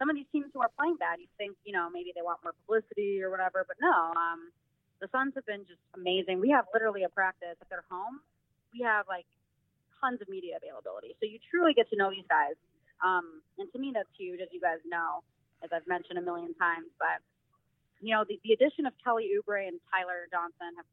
some 0.02 0.10
of 0.10 0.18
these 0.18 0.26
teams 0.34 0.50
who 0.50 0.58
are 0.58 0.74
playing 0.74 0.98
bad, 0.98 1.22
you 1.22 1.30
think 1.38 1.54
you 1.62 1.70
know 1.70 1.86
maybe 1.86 2.10
they 2.10 2.26
want 2.26 2.42
more 2.42 2.58
publicity 2.66 3.22
or 3.22 3.30
whatever, 3.30 3.62
but 3.62 3.78
no. 3.78 4.10
Um, 4.18 4.50
the 4.98 5.06
Suns 5.14 5.30
have 5.38 5.46
been 5.46 5.62
just 5.62 5.78
amazing. 5.94 6.42
We 6.42 6.50
have 6.50 6.66
literally 6.74 7.06
a 7.06 7.08
practice 7.08 7.54
at 7.62 7.70
they're 7.70 7.86
home. 7.86 8.18
We 8.74 8.82
have 8.82 9.06
like 9.06 9.30
tons 10.02 10.18
of 10.18 10.26
media 10.26 10.58
availability, 10.58 11.14
so 11.22 11.30
you 11.30 11.38
truly 11.46 11.70
get 11.70 11.86
to 11.94 11.96
know 11.96 12.10
these 12.10 12.26
guys. 12.26 12.58
Um, 12.98 13.46
and 13.62 13.70
to 13.70 13.78
me, 13.78 13.94
that's 13.94 14.10
huge, 14.18 14.42
as 14.42 14.50
you 14.50 14.58
guys 14.58 14.82
know, 14.82 15.22
as 15.62 15.70
I've 15.70 15.86
mentioned 15.86 16.18
a 16.18 16.26
million 16.26 16.50
times. 16.58 16.90
But 16.98 17.22
you 18.02 18.10
know, 18.10 18.26
the, 18.26 18.42
the 18.42 18.58
addition 18.58 18.90
of 18.90 18.98
Kelly 19.06 19.30
Oubre 19.38 19.62
and 19.62 19.78
Tyler 19.86 20.26
Johnson 20.34 20.74
have, 20.82 20.90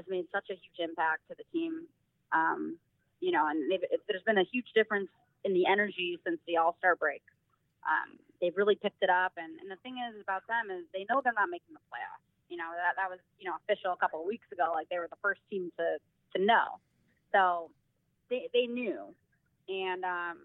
has 0.00 0.04
made 0.08 0.24
such 0.32 0.48
a 0.48 0.56
huge 0.56 0.80
impact 0.80 1.28
to 1.28 1.36
the 1.36 1.44
team. 1.52 1.84
Um, 2.32 2.80
you 3.20 3.36
know, 3.36 3.44
and 3.52 3.60
it, 3.68 3.84
there's 4.08 4.24
been 4.24 4.40
a 4.40 4.48
huge 4.48 4.72
difference 4.72 5.12
in 5.44 5.52
the 5.52 5.68
energy 5.68 6.16
since 6.24 6.40
the 6.48 6.56
All 6.56 6.72
Star 6.80 6.96
break. 6.96 7.20
Um, 7.84 8.16
they've 8.40 8.56
really 8.56 8.76
picked 8.76 9.02
it 9.02 9.10
up, 9.10 9.32
and, 9.36 9.58
and 9.60 9.70
the 9.70 9.80
thing 9.82 9.96
is 9.98 10.20
about 10.20 10.46
them 10.46 10.70
is 10.70 10.84
they 10.92 11.06
know 11.08 11.20
they're 11.22 11.36
not 11.36 11.50
making 11.50 11.74
the 11.74 11.84
playoffs. 11.90 12.24
You 12.48 12.56
know 12.56 12.70
that 12.74 12.94
that 12.96 13.10
was 13.10 13.18
you 13.38 13.48
know 13.48 13.56
official 13.64 13.92
a 13.92 13.96
couple 13.96 14.20
of 14.20 14.26
weeks 14.26 14.46
ago. 14.52 14.70
Like 14.74 14.88
they 14.88 14.98
were 14.98 15.10
the 15.10 15.20
first 15.22 15.40
team 15.50 15.72
to 15.78 15.98
to 16.36 16.38
know, 16.44 16.78
so 17.32 17.70
they 18.30 18.48
they 18.52 18.66
knew, 18.66 19.14
and 19.68 20.04
um, 20.04 20.38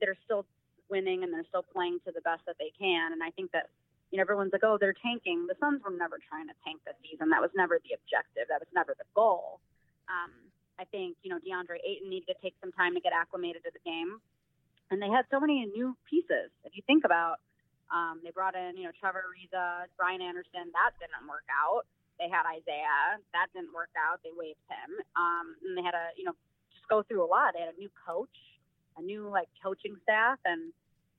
they're 0.00 0.18
still 0.24 0.46
winning 0.88 1.24
and 1.24 1.32
they're 1.32 1.48
still 1.48 1.66
playing 1.66 1.98
to 2.06 2.12
the 2.14 2.22
best 2.22 2.46
that 2.46 2.54
they 2.58 2.70
can. 2.78 3.10
And 3.12 3.22
I 3.22 3.30
think 3.30 3.50
that 3.50 3.66
you 4.10 4.18
know, 4.18 4.22
everyone's 4.22 4.52
like, 4.52 4.62
oh, 4.62 4.78
they're 4.78 4.94
tanking. 4.94 5.46
The 5.50 5.58
Suns 5.58 5.82
were 5.82 5.90
never 5.90 6.18
trying 6.22 6.46
to 6.46 6.54
tank 6.62 6.78
this 6.86 6.94
season. 7.02 7.30
That 7.30 7.42
was 7.42 7.50
never 7.56 7.82
the 7.82 7.98
objective. 7.98 8.46
That 8.48 8.62
was 8.62 8.70
never 8.70 8.94
the 8.94 9.06
goal. 9.14 9.58
Um, 10.06 10.30
I 10.78 10.84
think, 10.84 11.16
you 11.22 11.30
know, 11.30 11.42
DeAndre 11.42 11.82
Ayton 11.82 12.08
needed 12.08 12.30
to 12.30 12.38
take 12.38 12.54
some 12.62 12.70
time 12.70 12.94
to 12.94 13.00
get 13.00 13.12
acclimated 13.12 13.64
to 13.64 13.72
the 13.74 13.82
game. 13.82 14.20
And 14.90 15.02
they 15.02 15.08
had 15.08 15.26
so 15.30 15.40
many 15.40 15.66
new 15.66 15.96
pieces. 16.08 16.50
If 16.64 16.76
you 16.76 16.82
think 16.86 17.04
about, 17.04 17.42
um, 17.90 18.20
they 18.22 18.30
brought 18.30 18.54
in, 18.54 18.76
you 18.76 18.84
know, 18.84 18.94
Trevor 18.98 19.24
Ariza, 19.26 19.90
Ryan 19.98 20.22
Anderson. 20.22 20.70
That 20.74 20.94
didn't 20.98 21.26
work 21.26 21.46
out. 21.50 21.86
They 22.18 22.30
had 22.30 22.46
Isaiah. 22.46 23.18
That 23.34 23.50
didn't 23.54 23.74
work 23.74 23.90
out. 23.98 24.20
They 24.22 24.30
waived 24.34 24.62
him. 24.70 24.90
Um, 25.14 25.56
and 25.66 25.76
they 25.76 25.82
had 25.82 25.94
a, 25.94 26.14
you 26.16 26.24
know, 26.24 26.34
just 26.70 26.86
go 26.88 27.02
through 27.02 27.24
a 27.24 27.30
lot. 27.30 27.54
They 27.54 27.60
had 27.60 27.74
a 27.74 27.78
new 27.78 27.90
coach, 28.06 28.32
a 28.96 29.02
new, 29.02 29.28
like, 29.28 29.48
coaching 29.62 29.96
staff, 30.02 30.38
and 30.44 30.72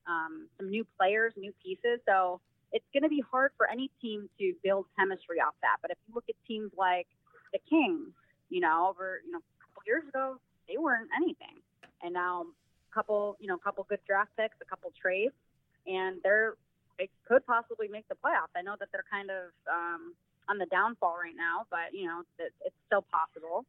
um, 0.08 0.48
some 0.56 0.70
new 0.70 0.84
players, 0.96 1.32
new 1.36 1.52
pieces. 1.62 2.00
So, 2.08 2.40
it's 2.72 2.84
going 2.92 3.02
to 3.02 3.08
be 3.08 3.22
hard 3.30 3.52
for 3.56 3.70
any 3.70 3.90
team 4.00 4.28
to 4.38 4.52
build 4.62 4.86
chemistry 4.98 5.40
off 5.40 5.54
that. 5.62 5.76
But 5.80 5.90
if 5.90 5.98
you 6.06 6.14
look 6.14 6.24
at 6.28 6.36
teams 6.46 6.70
like 6.76 7.06
the 7.52 7.58
Kings, 7.68 8.12
you 8.50 8.60
know, 8.60 8.88
over 8.90 9.20
you 9.24 9.32
know 9.32 9.38
a 9.38 9.60
couple 9.64 9.82
years 9.86 10.04
ago, 10.08 10.36
they 10.68 10.76
weren't 10.76 11.08
anything, 11.16 11.60
and 12.02 12.12
now 12.12 12.46
couple, 12.92 13.36
you 13.40 13.46
know, 13.46 13.56
couple 13.56 13.84
good 13.88 14.00
draft 14.06 14.30
picks, 14.36 14.56
a 14.60 14.64
couple 14.64 14.92
trades, 15.00 15.34
and 15.86 16.18
they're 16.22 16.54
they 16.98 17.08
could 17.26 17.46
possibly 17.46 17.88
make 17.88 18.08
the 18.08 18.16
playoffs. 18.16 18.50
I 18.56 18.62
know 18.62 18.74
that 18.78 18.88
they're 18.90 19.04
kind 19.10 19.30
of 19.30 19.54
um, 19.70 20.14
on 20.48 20.58
the 20.58 20.66
downfall 20.66 21.16
right 21.22 21.36
now, 21.36 21.66
but 21.70 21.92
you 21.92 22.06
know, 22.06 22.22
it, 22.38 22.52
it's 22.64 22.74
still 22.86 23.04
possible. 23.10 23.64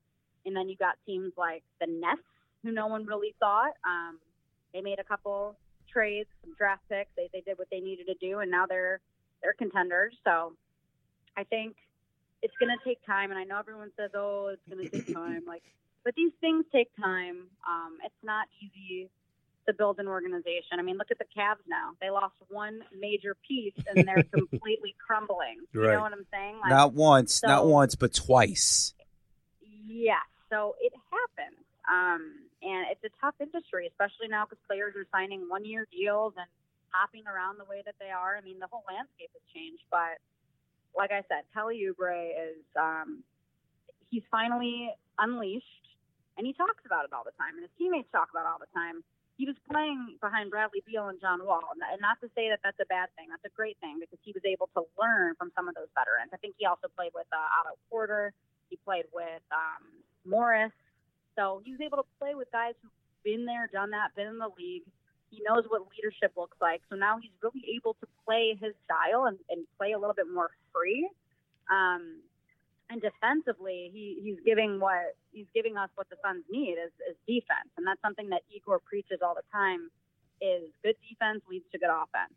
And 0.46 0.56
then 0.56 0.68
you 0.70 0.76
got 0.76 0.96
teams 1.06 1.34
like 1.38 1.64
the 1.80 1.88
Nets, 1.88 2.22
who 2.64 2.72
no 2.72 2.88
one 2.88 3.06
really 3.06 3.36
thought. 3.40 3.74
Um, 3.86 4.18
they 4.74 4.82
made 4.82 5.00
a 5.00 5.04
couple 5.04 5.56
trades, 5.92 6.30
some 6.44 6.54
draft 6.58 6.82
picks. 6.90 7.12
They 7.16 7.30
they 7.32 7.42
did 7.42 7.58
what 7.58 7.68
they 7.72 7.80
needed 7.80 8.08
to 8.08 8.16
do, 8.16 8.40
and 8.40 8.50
now 8.50 8.66
they're 8.66 9.00
they're 9.42 9.54
contenders. 9.54 10.14
So 10.24 10.54
I 11.38 11.44
think 11.44 11.76
it's 12.42 12.54
going 12.60 12.76
to 12.76 12.84
take 12.84 13.06
time. 13.06 13.32
And 13.32 13.40
I 13.40 13.44
know 13.44 13.60
everyone 13.60 13.92
says, 13.98 14.12
"Oh, 14.16 14.52
it's 14.54 14.62
going 14.70 14.90
to 14.90 14.90
take 14.90 15.14
time." 15.14 15.44
Like, 15.48 15.64
but 16.04 16.16
these 16.16 16.32
things 16.42 16.66
take 16.72 16.90
time. 17.02 17.48
Um, 17.68 17.98
it's 18.04 18.24
not 18.24 18.48
easy 18.62 19.10
to 19.68 19.74
build 19.74 20.00
an 20.00 20.08
organization. 20.08 20.80
I 20.80 20.82
mean, 20.82 20.98
look 20.98 21.12
at 21.12 21.20
the 21.20 21.26
Cavs 21.26 21.62
now. 21.68 21.92
They 22.02 22.10
lost 22.10 22.34
one 22.50 22.80
major 22.98 23.36
piece, 23.48 23.74
and 23.88 24.08
they're 24.08 24.24
completely 24.34 24.96
crumbling. 25.06 25.58
You 25.74 25.82
Right. 25.82 25.94
know 25.96 26.02
what 26.02 26.14
I'm 26.14 26.26
saying? 26.32 26.60
Like, 26.62 26.70
Not 26.70 26.94
once, 26.94 27.44
not 27.44 27.66
once, 27.68 27.96
but 27.96 28.14
twice. 28.14 28.94
Yes, 29.88 30.26
so 30.50 30.76
it 30.82 30.94
happens. 31.12 31.58
Um, 31.90 32.46
and 32.62 32.86
it's 32.92 33.04
a 33.04 33.10
tough 33.22 33.36
industry, 33.40 33.88
especially 33.88 34.28
now 34.28 34.46
because 34.46 34.60
players 34.68 34.96
are 34.96 35.06
signing 35.12 35.50
one 35.50 35.66
year 35.66 35.88
deals 35.92 36.34
and 36.38 36.46
hopping 36.92 37.24
around 37.28 37.58
the 37.58 37.66
way 37.66 37.82
that 37.86 37.96
they 38.00 38.10
are. 38.12 38.38
I 38.38 38.42
mean, 38.42 38.60
the 38.60 38.68
whole 38.70 38.84
landscape 38.88 39.30
has 39.34 39.42
changed. 39.54 39.84
But 39.90 40.18
like 40.96 41.12
I 41.12 41.22
said, 41.28 41.46
Kelly 41.54 41.82
Oubre 41.90 42.30
is, 42.30 42.62
um, 42.80 43.24
he's 44.10 44.24
finally 44.30 44.92
unleashed, 45.18 45.89
and 46.40 46.48
he 46.48 46.56
talks 46.56 46.88
about 46.88 47.04
it 47.04 47.12
all 47.12 47.28
the 47.28 47.36
time, 47.36 47.60
and 47.60 47.68
his 47.68 47.76
teammates 47.76 48.08
talk 48.16 48.32
about 48.32 48.48
it 48.48 48.52
all 48.56 48.64
the 48.64 48.72
time. 48.72 49.04
He 49.36 49.44
was 49.44 49.60
playing 49.68 50.16
behind 50.24 50.48
Bradley 50.52 50.80
Beal 50.88 51.12
and 51.12 51.20
John 51.20 51.44
Wall, 51.44 51.64
and 51.76 52.00
not 52.00 52.16
to 52.24 52.32
say 52.32 52.48
that 52.48 52.64
that's 52.64 52.80
a 52.80 52.88
bad 52.88 53.12
thing. 53.20 53.28
That's 53.28 53.44
a 53.44 53.52
great 53.52 53.76
thing 53.84 54.00
because 54.00 54.20
he 54.24 54.32
was 54.32 54.44
able 54.48 54.72
to 54.80 54.88
learn 54.96 55.36
from 55.36 55.52
some 55.52 55.68
of 55.68 55.76
those 55.76 55.92
veterans. 55.92 56.32
I 56.32 56.40
think 56.40 56.56
he 56.56 56.64
also 56.64 56.88
played 56.96 57.12
with 57.12 57.28
uh, 57.32 57.60
Otto 57.60 57.76
Porter. 57.92 58.32
He 58.72 58.80
played 58.88 59.08
with 59.12 59.44
um, 59.52 59.84
Morris. 60.24 60.72
So 61.36 61.60
he 61.64 61.72
was 61.72 61.84
able 61.84 62.00
to 62.00 62.08
play 62.20 62.36
with 62.36 62.52
guys 62.52 62.76
who've 62.80 63.00
been 63.24 63.44
there, 63.44 63.68
done 63.72 63.92
that, 63.92 64.16
been 64.16 64.28
in 64.28 64.40
the 64.40 64.52
league. 64.56 64.88
He 65.32 65.44
knows 65.44 65.64
what 65.68 65.88
leadership 65.92 66.36
looks 66.36 66.58
like. 66.60 66.84
So 66.90 66.96
now 66.96 67.20
he's 67.20 67.36
really 67.44 67.64
able 67.76 67.96
to 68.00 68.08
play 68.28 68.56
his 68.60 68.76
style 68.88 69.28
and, 69.28 69.40
and 69.52 69.68
play 69.78 69.92
a 69.92 70.00
little 70.00 70.16
bit 70.16 70.28
more 70.28 70.52
free. 70.76 71.08
Um, 71.72 72.24
and 72.90 73.02
defensively, 73.02 73.94
he, 73.94 74.18
he's 74.24 74.42
giving 74.46 74.80
what 74.82 75.14
he's 75.32 75.50
giving 75.54 75.78
us 75.78 75.90
what 75.94 76.10
the 76.10 76.18
Suns 76.26 76.44
need 76.50 76.74
is, 76.74 76.90
is 77.06 77.16
defense, 77.30 77.70
and 77.78 77.86
that's 77.86 78.02
something 78.02 78.30
that 78.30 78.42
Igor 78.50 78.82
preaches 78.82 79.22
all 79.22 79.38
the 79.38 79.46
time. 79.54 79.90
Is 80.42 80.72
good 80.82 80.96
defense 81.04 81.44
leads 81.52 81.68
to 81.72 81.78
good 81.78 81.92
offense. 81.92 82.34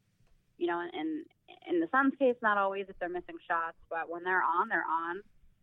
You 0.59 0.69
know, 0.69 0.79
and 0.79 1.25
in 1.67 1.81
the 1.81 1.89
Suns' 1.91 2.15
case, 2.19 2.37
not 2.43 2.59
always 2.59 2.87
if 2.89 2.99
they're 3.01 3.09
missing 3.09 3.39
shots, 3.49 3.79
but 3.89 4.11
when 4.11 4.23
they're 4.23 4.45
on, 4.45 4.69
they're 4.69 4.87
on. 4.87 5.23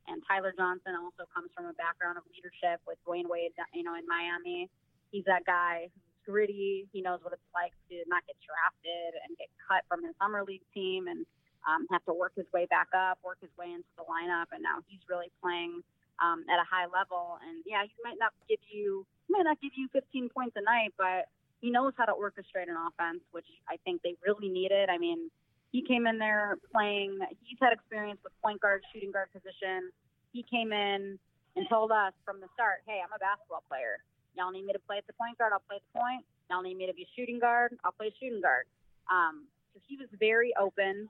And 0.09 0.23
Tyler 0.25 0.55
Johnson 0.57 0.97
also 0.97 1.29
comes 1.29 1.53
from 1.53 1.69
a 1.69 1.75
background 1.77 2.17
of 2.17 2.25
leadership 2.33 2.81
with 2.89 2.97
Dwyane 3.05 3.29
Wade, 3.29 3.53
you 3.77 3.85
know, 3.85 3.93
in 3.93 4.07
Miami. 4.09 4.71
He's 5.13 5.25
that 5.29 5.45
guy 5.45 5.93
who's 5.93 6.09
gritty. 6.25 6.89
He 6.89 7.05
knows 7.05 7.21
what 7.21 7.33
it's 7.33 7.51
like 7.53 7.77
to 7.93 8.01
not 8.09 8.25
get 8.25 8.35
drafted 8.41 9.21
and 9.21 9.37
get 9.37 9.53
cut 9.61 9.85
from 9.85 10.01
his 10.01 10.17
summer 10.17 10.41
league 10.41 10.65
team. 10.73 11.05
And 11.05 11.29
um, 11.67 11.87
have 11.91 12.03
to 12.05 12.13
work 12.13 12.33
his 12.35 12.45
way 12.53 12.65
back 12.69 12.87
up, 12.95 13.19
work 13.23 13.37
his 13.41 13.51
way 13.57 13.71
into 13.71 13.89
the 13.97 14.03
lineup, 14.03 14.51
and 14.51 14.63
now 14.63 14.79
he's 14.87 15.01
really 15.09 15.31
playing 15.41 15.81
um, 16.21 16.43
at 16.47 16.59
a 16.59 16.67
high 16.67 16.87
level. 16.87 17.39
And 17.43 17.63
yeah, 17.65 17.83
he 17.83 17.95
might 18.03 18.19
not 18.19 18.31
give 18.47 18.59
you 18.71 19.05
he 19.27 19.33
might 19.33 19.45
not 19.45 19.61
give 19.61 19.71
you 19.75 19.87
15 19.93 20.29
points 20.29 20.55
a 20.57 20.63
night, 20.63 20.93
but 20.97 21.29
he 21.61 21.69
knows 21.69 21.93
how 21.97 22.05
to 22.05 22.13
orchestrate 22.13 22.71
an 22.71 22.79
offense, 22.79 23.21
which 23.31 23.47
I 23.67 23.77
think 23.83 24.01
they 24.01 24.15
really 24.25 24.49
needed. 24.49 24.89
I 24.89 24.97
mean, 24.97 25.29
he 25.71 25.83
came 25.83 26.07
in 26.07 26.17
there 26.17 26.57
playing. 26.73 27.19
He's 27.43 27.59
had 27.61 27.73
experience 27.73 28.19
with 28.23 28.33
point 28.41 28.61
guard, 28.61 28.81
shooting 28.91 29.11
guard 29.11 29.29
position. 29.31 29.91
He 30.31 30.43
came 30.43 30.71
in 30.71 31.19
and 31.55 31.65
told 31.69 31.91
us 31.91 32.13
from 32.25 32.39
the 32.39 32.47
start, 32.53 32.81
"Hey, 32.87 33.01
I'm 33.03 33.13
a 33.13 33.19
basketball 33.19 33.63
player. 33.67 34.01
Y'all 34.35 34.51
need 34.51 34.65
me 34.65 34.73
to 34.73 34.79
play 34.79 34.97
at 34.97 35.07
the 35.07 35.13
point 35.13 35.37
guard. 35.37 35.53
I'll 35.53 35.65
play 35.67 35.77
at 35.77 35.85
the 35.93 35.99
point. 35.99 36.25
Y'all 36.49 36.61
need 36.63 36.77
me 36.77 36.87
to 36.87 36.93
be 36.93 37.05
shooting 37.15 37.39
guard. 37.39 37.77
I'll 37.83 37.91
play 37.91 38.13
shooting 38.19 38.41
guard." 38.41 38.65
Um, 39.11 39.45
so 39.73 39.79
he 39.85 39.97
was 39.97 40.07
very 40.17 40.53
open 40.57 41.09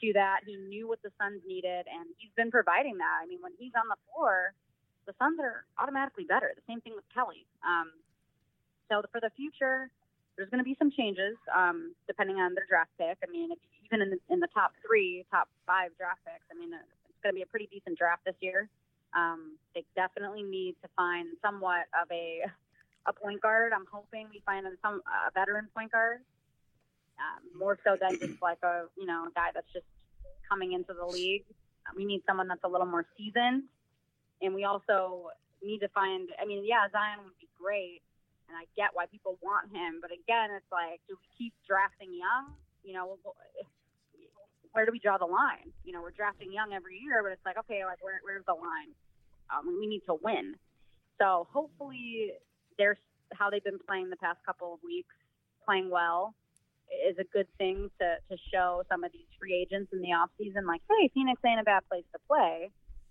to 0.00 0.12
that. 0.14 0.40
He 0.46 0.56
knew 0.56 0.88
what 0.88 1.02
the 1.02 1.10
Suns 1.20 1.42
needed, 1.46 1.86
and 1.88 2.06
he's 2.16 2.32
been 2.36 2.50
providing 2.50 2.98
that. 2.98 3.20
I 3.22 3.26
mean, 3.26 3.38
when 3.40 3.52
he's 3.58 3.72
on 3.76 3.88
the 3.88 3.98
floor, 4.08 4.54
the 5.06 5.14
Suns 5.18 5.38
are 5.40 5.64
automatically 5.78 6.24
better. 6.24 6.52
The 6.54 6.66
same 6.68 6.80
thing 6.80 6.94
with 6.94 7.04
Kelly. 7.12 7.46
Um, 7.64 7.92
so 8.88 9.02
for 9.12 9.20
the 9.20 9.30
future, 9.36 9.90
there's 10.36 10.48
going 10.50 10.62
to 10.62 10.68
be 10.68 10.76
some 10.78 10.90
changes 10.90 11.36
um, 11.54 11.94
depending 12.06 12.38
on 12.38 12.54
their 12.54 12.66
draft 12.68 12.90
pick. 12.98 13.18
I 13.22 13.28
mean, 13.30 13.52
if, 13.52 13.58
even 13.84 14.02
in 14.02 14.10
the, 14.10 14.18
in 14.30 14.40
the 14.40 14.48
top 14.54 14.72
three, 14.86 15.24
top 15.30 15.48
five 15.66 15.90
draft 15.98 16.20
picks, 16.24 16.46
I 16.50 16.58
mean, 16.58 16.72
it's 16.72 17.20
going 17.22 17.34
to 17.34 17.38
be 17.38 17.42
a 17.42 17.50
pretty 17.50 17.68
decent 17.72 17.98
draft 17.98 18.24
this 18.24 18.36
year. 18.40 18.68
Um, 19.16 19.56
they 19.74 19.84
definitely 19.96 20.42
need 20.42 20.76
to 20.82 20.88
find 20.96 21.28
somewhat 21.42 21.88
of 21.96 22.06
a 22.12 22.44
a 23.06 23.12
point 23.12 23.40
guard. 23.40 23.72
I'm 23.72 23.86
hoping 23.90 24.28
we 24.30 24.42
find 24.44 24.66
some 24.82 25.00
a 25.08 25.32
veteran 25.32 25.68
point 25.74 25.92
guard, 25.92 26.20
um, 27.18 27.58
more 27.58 27.78
so 27.84 27.96
than 28.00 28.18
just 28.18 28.40
like 28.42 28.58
a 28.62 28.84
you 28.96 29.06
know 29.06 29.26
guy 29.34 29.50
that's 29.54 29.70
just 29.72 29.86
coming 30.48 30.72
into 30.72 30.94
the 30.94 31.06
league. 31.06 31.44
We 31.96 32.04
need 32.04 32.22
someone 32.26 32.48
that's 32.48 32.64
a 32.64 32.68
little 32.68 32.86
more 32.86 33.06
seasoned, 33.16 33.64
and 34.42 34.54
we 34.54 34.64
also 34.64 35.30
need 35.62 35.80
to 35.80 35.88
find. 35.88 36.28
I 36.40 36.46
mean, 36.46 36.64
yeah, 36.66 36.86
Zion 36.92 37.24
would 37.24 37.38
be 37.40 37.48
great, 37.60 38.02
and 38.48 38.56
I 38.56 38.64
get 38.76 38.90
why 38.92 39.06
people 39.06 39.38
want 39.42 39.74
him. 39.74 40.00
But 40.00 40.10
again, 40.12 40.50
it's 40.56 40.70
like, 40.70 41.00
do 41.08 41.16
we 41.16 41.28
keep 41.36 41.54
drafting 41.66 42.12
young? 42.12 42.54
You 42.84 42.94
know, 42.94 43.18
where 44.72 44.86
do 44.86 44.92
we 44.92 44.98
draw 44.98 45.18
the 45.18 45.26
line? 45.26 45.72
You 45.84 45.92
know, 45.92 46.00
we're 46.02 46.12
drafting 46.12 46.52
young 46.52 46.72
every 46.72 46.98
year, 46.98 47.22
but 47.22 47.32
it's 47.32 47.44
like, 47.44 47.58
okay, 47.58 47.84
like 47.84 48.02
where, 48.04 48.20
where's 48.22 48.44
the 48.46 48.54
line? 48.54 48.92
Um, 49.50 49.78
we 49.80 49.86
need 49.86 50.02
to 50.06 50.16
win. 50.22 50.54
So 51.20 51.48
hopefully, 51.52 52.32
there's 52.78 52.98
how 53.32 53.50
they've 53.50 53.64
been 53.64 53.80
playing 53.86 54.10
the 54.10 54.16
past 54.16 54.38
couple 54.46 54.74
of 54.74 54.80
weeks, 54.84 55.14
playing 55.64 55.90
well, 55.90 56.34
is 56.88 57.16
a 57.18 57.26
good 57.32 57.46
thing 57.58 57.90
to 58.00 58.16
to 58.30 58.36
show 58.52 58.82
some 58.88 59.04
of 59.04 59.12
these 59.12 59.28
free 59.38 59.54
agents 59.54 59.92
in 59.92 60.00
the 60.00 60.12
off 60.12 60.30
season, 60.38 60.66
like, 60.66 60.82
hey, 60.88 61.10
Phoenix 61.12 61.40
ain't 61.44 61.60
a 61.60 61.64
bad 61.64 61.86
place 61.88 62.04
to 62.12 62.18
play. 62.26 62.70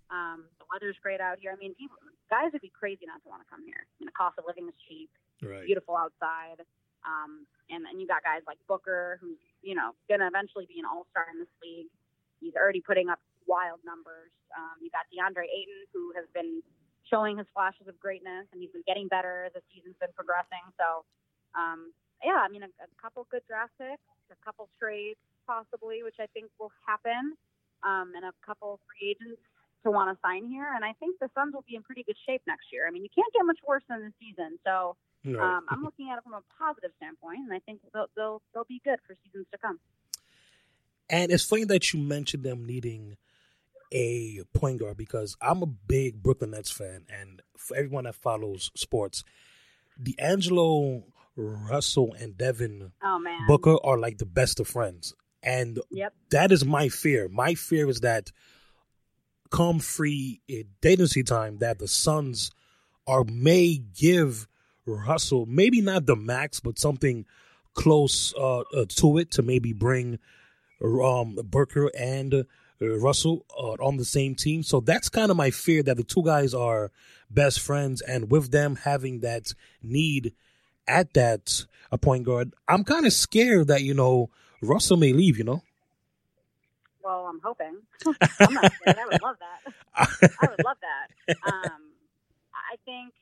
Um, 0.09 0.47
the 0.59 0.65
weather's 0.71 0.95
great 1.03 1.19
out 1.19 1.37
here. 1.39 1.51
I 1.51 1.59
mean, 1.59 1.75
people, 1.75 1.97
guys 2.31 2.49
would 2.53 2.63
be 2.63 2.71
crazy 2.71 3.03
not 3.05 3.19
to 3.23 3.27
want 3.27 3.43
to 3.43 3.49
come 3.51 3.61
here. 3.67 3.83
I 3.83 3.93
mean, 3.99 4.07
the 4.07 4.15
cost 4.15 4.39
of 4.39 4.47
living 4.47 4.67
is 4.67 4.77
cheap 4.87 5.11
right. 5.43 5.65
beautiful 5.65 5.97
outside. 5.97 6.63
Um, 7.05 7.45
and 7.69 7.85
then 7.85 7.99
you 7.99 8.07
got 8.07 8.23
guys 8.23 8.41
like 8.47 8.57
Booker, 8.67 9.19
who's 9.21 9.39
you 9.61 9.75
know 9.75 9.93
going 10.07 10.23
to 10.23 10.27
eventually 10.27 10.65
be 10.65 10.79
an 10.79 10.87
All 10.87 11.05
Star 11.11 11.27
in 11.29 11.39
this 11.39 11.51
league. 11.61 11.91
He's 12.39 12.55
already 12.55 12.81
putting 12.81 13.09
up 13.09 13.19
wild 13.45 13.79
numbers. 13.85 14.31
Um, 14.55 14.79
you 14.81 14.89
got 14.91 15.07
DeAndre 15.11 15.47
Ayton, 15.47 15.81
who 15.93 16.13
has 16.15 16.25
been 16.33 16.61
showing 17.07 17.39
his 17.39 17.47
flashes 17.55 17.87
of 17.87 17.95
greatness, 17.99 18.47
and 18.51 18.59
he's 18.59 18.71
been 18.71 18.85
getting 18.85 19.07
better 19.07 19.47
as 19.47 19.53
the 19.55 19.63
season's 19.71 19.95
been 19.99 20.11
progressing. 20.11 20.63
So, 20.75 21.07
um, 21.55 21.95
yeah, 22.23 22.41
I 22.43 22.49
mean, 22.49 22.63
a, 22.63 22.71
a 22.81 22.89
couple 23.01 23.27
good 23.29 23.43
draft 23.47 23.73
picks, 23.79 24.01
a 24.31 24.39
couple 24.43 24.69
trades 24.79 25.19
possibly, 25.45 26.03
which 26.03 26.19
I 26.19 26.27
think 26.33 26.51
will 26.59 26.71
happen, 26.85 27.37
um, 27.83 28.11
and 28.15 28.25
a 28.25 28.33
couple 28.45 28.79
free 28.87 29.15
agents 29.15 29.41
to 29.83 29.91
want 29.91 30.11
to 30.11 30.19
sign 30.21 30.45
here. 30.45 30.67
And 30.75 30.83
I 30.83 30.93
think 30.99 31.19
the 31.19 31.29
Suns 31.33 31.53
will 31.53 31.63
be 31.67 31.75
in 31.75 31.83
pretty 31.83 32.03
good 32.03 32.17
shape 32.27 32.41
next 32.47 32.67
year. 32.73 32.87
I 32.87 32.91
mean, 32.91 33.03
you 33.03 33.13
can't 33.13 33.31
get 33.33 33.45
much 33.45 33.59
worse 33.65 33.83
than 33.87 34.01
the 34.01 34.13
season. 34.19 34.59
So 34.65 34.97
um, 35.35 35.65
I'm 35.69 35.83
looking 35.83 36.09
at 36.11 36.17
it 36.17 36.23
from 36.23 36.33
a 36.33 36.43
positive 36.57 36.91
standpoint, 36.97 37.39
and 37.39 37.53
I 37.53 37.59
think 37.59 37.81
they'll, 37.93 38.07
they'll 38.15 38.41
they'll 38.53 38.67
be 38.67 38.81
good 38.83 38.99
for 39.05 39.15
seasons 39.25 39.45
to 39.51 39.57
come. 39.57 39.79
And 41.09 41.31
it's 41.31 41.43
funny 41.43 41.65
that 41.65 41.93
you 41.93 41.99
mentioned 41.99 42.43
them 42.43 42.65
needing 42.65 43.17
a 43.91 44.41
point 44.53 44.79
guard 44.79 44.97
because 44.97 45.37
I'm 45.41 45.63
a 45.63 45.67
big 45.67 46.21
Brooklyn 46.21 46.51
Nets 46.51 46.71
fan, 46.71 47.05
and 47.09 47.41
for 47.57 47.75
everyone 47.75 48.05
that 48.05 48.15
follows 48.15 48.71
sports, 48.75 49.23
D'Angelo 50.01 51.03
Russell 51.37 52.15
and 52.19 52.37
Devin 52.37 52.91
oh, 53.03 53.23
Booker 53.47 53.77
are 53.83 53.97
like 53.97 54.17
the 54.17 54.25
best 54.25 54.59
of 54.59 54.67
friends. 54.67 55.13
And 55.43 55.79
yep. 55.91 56.13
that 56.31 56.51
is 56.51 56.65
my 56.65 56.89
fear. 56.89 57.29
My 57.29 57.53
fear 57.53 57.87
is 57.87 58.01
that 58.01 58.31
come 59.51 59.79
free 59.79 60.41
agency 60.83 61.23
time 61.23 61.59
that 61.59 61.79
the 61.79 61.87
Suns 61.87 62.51
are 63.05 63.23
may 63.23 63.77
give 63.77 64.47
Russell, 64.85 65.45
maybe 65.45 65.81
not 65.81 66.05
the 66.05 66.15
max, 66.15 66.59
but 66.59 66.79
something 66.79 67.25
close 67.73 68.33
uh, 68.35 68.59
uh, 68.59 68.85
to 68.89 69.17
it 69.19 69.31
to 69.31 69.41
maybe 69.43 69.73
bring 69.73 70.19
um, 70.81 71.37
Booker 71.43 71.91
and 71.97 72.33
uh, 72.33 72.45
Russell 72.81 73.45
uh, 73.57 73.83
on 73.83 73.97
the 73.97 74.05
same 74.05 74.35
team. 74.35 74.63
So 74.63 74.79
that's 74.79 75.09
kind 75.09 75.31
of 75.31 75.37
my 75.37 75.51
fear 75.51 75.83
that 75.83 75.97
the 75.97 76.03
two 76.03 76.23
guys 76.23 76.53
are 76.53 76.91
best 77.29 77.59
friends, 77.59 78.01
and 78.01 78.31
with 78.31 78.51
them 78.51 78.75
having 78.75 79.19
that 79.19 79.53
need 79.81 80.33
at 80.87 81.13
that 81.13 81.65
a 81.91 81.97
point 81.97 82.23
guard, 82.23 82.53
I'm 82.67 82.83
kind 82.83 83.05
of 83.05 83.13
scared 83.13 83.67
that 83.67 83.83
you 83.83 83.93
know 83.93 84.29
Russell 84.61 84.97
may 84.97 85.13
leave. 85.13 85.37
You 85.37 85.43
know. 85.43 85.63
Well, 87.03 87.27
I'm 87.27 87.39
hoping. 87.43 87.81
I'm 88.39 88.53
not 88.53 88.73
scared. 88.73 88.97
I 88.97 89.05
would 89.05 89.21
love 89.21 89.37
that. 89.39 89.73
I 89.95 90.47
would 90.49 90.65
love 90.65 90.77
that. 90.81 91.35
Um, 91.47 91.81
I 92.53 92.75
think 92.83 93.13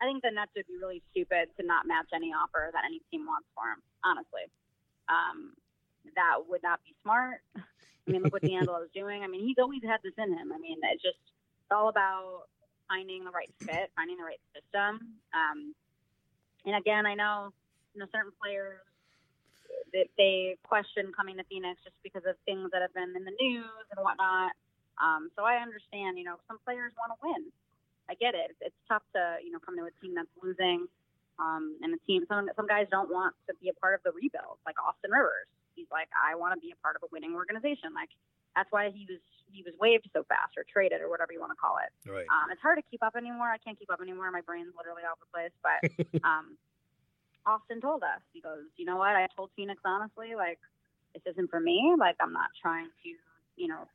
I 0.00 0.06
think 0.06 0.22
the 0.22 0.30
Nets 0.32 0.52
would 0.56 0.66
be 0.66 0.80
really 0.80 1.02
stupid 1.12 1.52
to 1.58 1.66
not 1.66 1.86
match 1.86 2.08
any 2.14 2.32
offer 2.32 2.70
that 2.72 2.84
any 2.84 3.00
team 3.10 3.26
wants 3.26 3.46
for 3.54 3.68
him. 3.68 3.84
Honestly, 4.02 4.48
um, 5.08 5.52
that 6.16 6.48
would 6.48 6.62
not 6.62 6.80
be 6.84 6.96
smart. 7.02 7.44
I 7.56 8.10
mean, 8.10 8.22
look 8.22 8.32
what 8.32 8.42
D'Angelo 8.42 8.80
is 8.82 8.90
doing. 8.94 9.22
I 9.22 9.28
mean, 9.28 9.44
he's 9.46 9.60
always 9.60 9.84
had 9.84 10.00
this 10.02 10.16
in 10.16 10.32
him. 10.32 10.52
I 10.52 10.58
mean, 10.58 10.78
it's 10.82 11.02
just 11.02 11.20
it's 11.20 11.70
all 11.70 11.88
about 11.88 12.48
finding 12.88 13.24
the 13.24 13.30
right 13.30 13.52
fit, 13.60 13.92
finding 13.94 14.16
the 14.16 14.24
right 14.24 14.40
system. 14.56 15.20
Um, 15.36 15.74
and 16.66 16.76
again, 16.76 17.06
I 17.06 17.14
know 17.14 17.52
you 17.94 18.00
know 18.00 18.06
certain 18.12 18.32
players 18.40 18.80
that 19.92 20.06
they 20.16 20.56
question 20.62 21.10
coming 21.14 21.36
to 21.36 21.44
Phoenix 21.50 21.80
just 21.82 21.96
because 22.02 22.22
of 22.26 22.38
things 22.46 22.70
that 22.72 22.82
have 22.82 22.94
been 22.94 23.10
in 23.16 23.24
the 23.24 23.34
news 23.40 23.84
and 23.90 23.98
whatnot. 24.02 24.54
Um, 25.00 25.30
so 25.34 25.42
I 25.42 25.58
understand, 25.58 26.18
you 26.18 26.24
know, 26.24 26.36
some 26.46 26.60
players 26.62 26.92
want 26.94 27.10
to 27.16 27.18
win. 27.24 27.50
I 28.08 28.14
get 28.14 28.34
it. 28.34 28.54
It's, 28.60 28.74
tough 28.90 29.06
to 29.14 29.38
you 29.38 29.54
know 29.54 29.62
come 29.62 29.78
to 29.78 29.86
a 29.86 29.94
team 30.02 30.18
that's 30.18 30.34
losing, 30.42 30.90
um, 31.38 31.78
and 31.78 31.94
a 31.94 32.00
team 32.10 32.26
some 32.26 32.50
some 32.58 32.66
guys 32.66 32.90
don't 32.90 33.06
want 33.06 33.38
to 33.46 33.54
be 33.62 33.70
a 33.70 33.76
part 33.78 33.94
of 33.94 34.02
the 34.02 34.10
rebuild. 34.10 34.58
Like 34.66 34.74
Austin 34.82 35.14
Rivers, 35.14 35.46
he's 35.78 35.86
like 35.94 36.10
I 36.10 36.34
want 36.34 36.58
to 36.58 36.60
be 36.60 36.74
a 36.74 36.78
part 36.82 36.98
of 36.98 37.06
a 37.06 37.08
winning 37.14 37.38
organization. 37.38 37.94
Like 37.94 38.10
that's 38.54 38.70
why 38.72 38.90
he 38.90 39.06
was 39.08 39.20
he 39.52 39.62
was 39.66 39.74
waived 39.80 40.08
so 40.14 40.22
fast 40.30 40.54
or 40.56 40.64
traded 40.64 41.00
or 41.02 41.10
whatever 41.10 41.32
you 41.32 41.40
want 41.40 41.50
to 41.50 41.58
call 41.58 41.78
it. 41.82 41.90
Right. 42.06 42.26
Um, 42.30 42.50
it's 42.54 42.62
hard 42.62 42.78
to 42.78 42.86
keep 42.86 43.02
up 43.02 43.16
anymore. 43.16 43.50
I 43.50 43.58
can't 43.58 43.78
keep 43.78 43.90
up 43.90 44.00
anymore. 44.00 44.30
My 44.30 44.42
brain's 44.42 44.70
literally 44.78 45.02
all 45.02 45.18
over 45.18 45.26
the 45.26 45.32
place. 45.34 45.54
But 45.58 45.80
um, 46.28 46.54
Austin 47.46 47.80
told 47.80 48.02
us 48.02 48.22
he 48.32 48.40
goes, 48.40 48.70
you 48.76 48.86
know 48.86 48.96
what? 48.96 49.18
I 49.18 49.26
told 49.34 49.50
Phoenix 49.56 49.80
honestly, 49.84 50.34
like 50.36 50.58
this 51.14 51.22
isn't 51.34 51.50
for 51.50 51.60
me. 51.60 51.94
Like 51.98 52.16
I'm 52.20 52.32
not 52.32 52.50
trying 52.62 52.86
to 52.86 53.08
you 53.56 53.68
know 53.68 53.88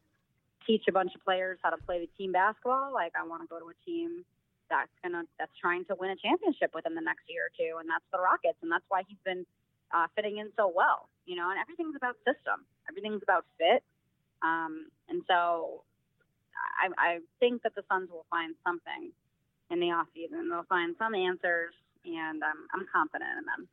teach 0.67 0.83
a 0.89 0.91
bunch 0.91 1.13
of 1.15 1.23
players 1.23 1.59
how 1.63 1.69
to 1.69 1.77
play 1.85 1.99
the 1.99 2.09
team 2.17 2.31
basketball. 2.31 2.91
Like 2.93 3.13
I 3.15 3.25
want 3.25 3.43
to 3.43 3.47
go 3.47 3.59
to 3.59 3.69
a 3.71 3.77
team 3.85 4.25
that's 4.69 4.91
gonna 5.03 5.23
that's 5.37 5.53
trying 5.59 5.85
to 5.85 5.95
win 5.95 6.11
a 6.11 6.17
championship 6.17 6.73
within 6.73 6.95
the 6.95 7.05
next 7.05 7.29
year 7.29 7.47
or 7.47 7.53
two, 7.53 7.77
and 7.77 7.89
that's 7.89 8.05
the 8.11 8.19
Rockets, 8.19 8.57
and 8.61 8.71
that's 8.71 8.85
why 8.89 9.03
he's 9.07 9.21
been 9.23 9.45
uh, 9.93 10.07
fitting 10.15 10.37
in 10.37 10.49
so 10.57 10.71
well. 10.73 11.09
You 11.25 11.35
know, 11.35 11.49
and 11.49 11.59
everything's 11.59 11.95
about 11.95 12.17
system. 12.25 12.65
Everything's 12.89 13.23
about 13.23 13.45
fit. 13.57 13.83
Um, 14.41 14.87
and 15.09 15.21
so 15.27 15.83
I, 16.81 16.89
I 16.97 17.19
think 17.39 17.63
that 17.63 17.75
the 17.75 17.83
Suns 17.91 18.09
will 18.09 18.25
find 18.29 18.55
something 18.65 19.11
in 19.69 19.79
the 19.79 19.91
off 19.91 20.07
season. 20.13 20.49
They'll 20.49 20.63
find 20.63 20.95
some 20.99 21.15
answers, 21.15 21.73
and 22.05 22.43
I'm 22.43 22.67
I'm 22.73 22.85
confident 22.91 23.29
in 23.39 23.45
them. 23.45 23.67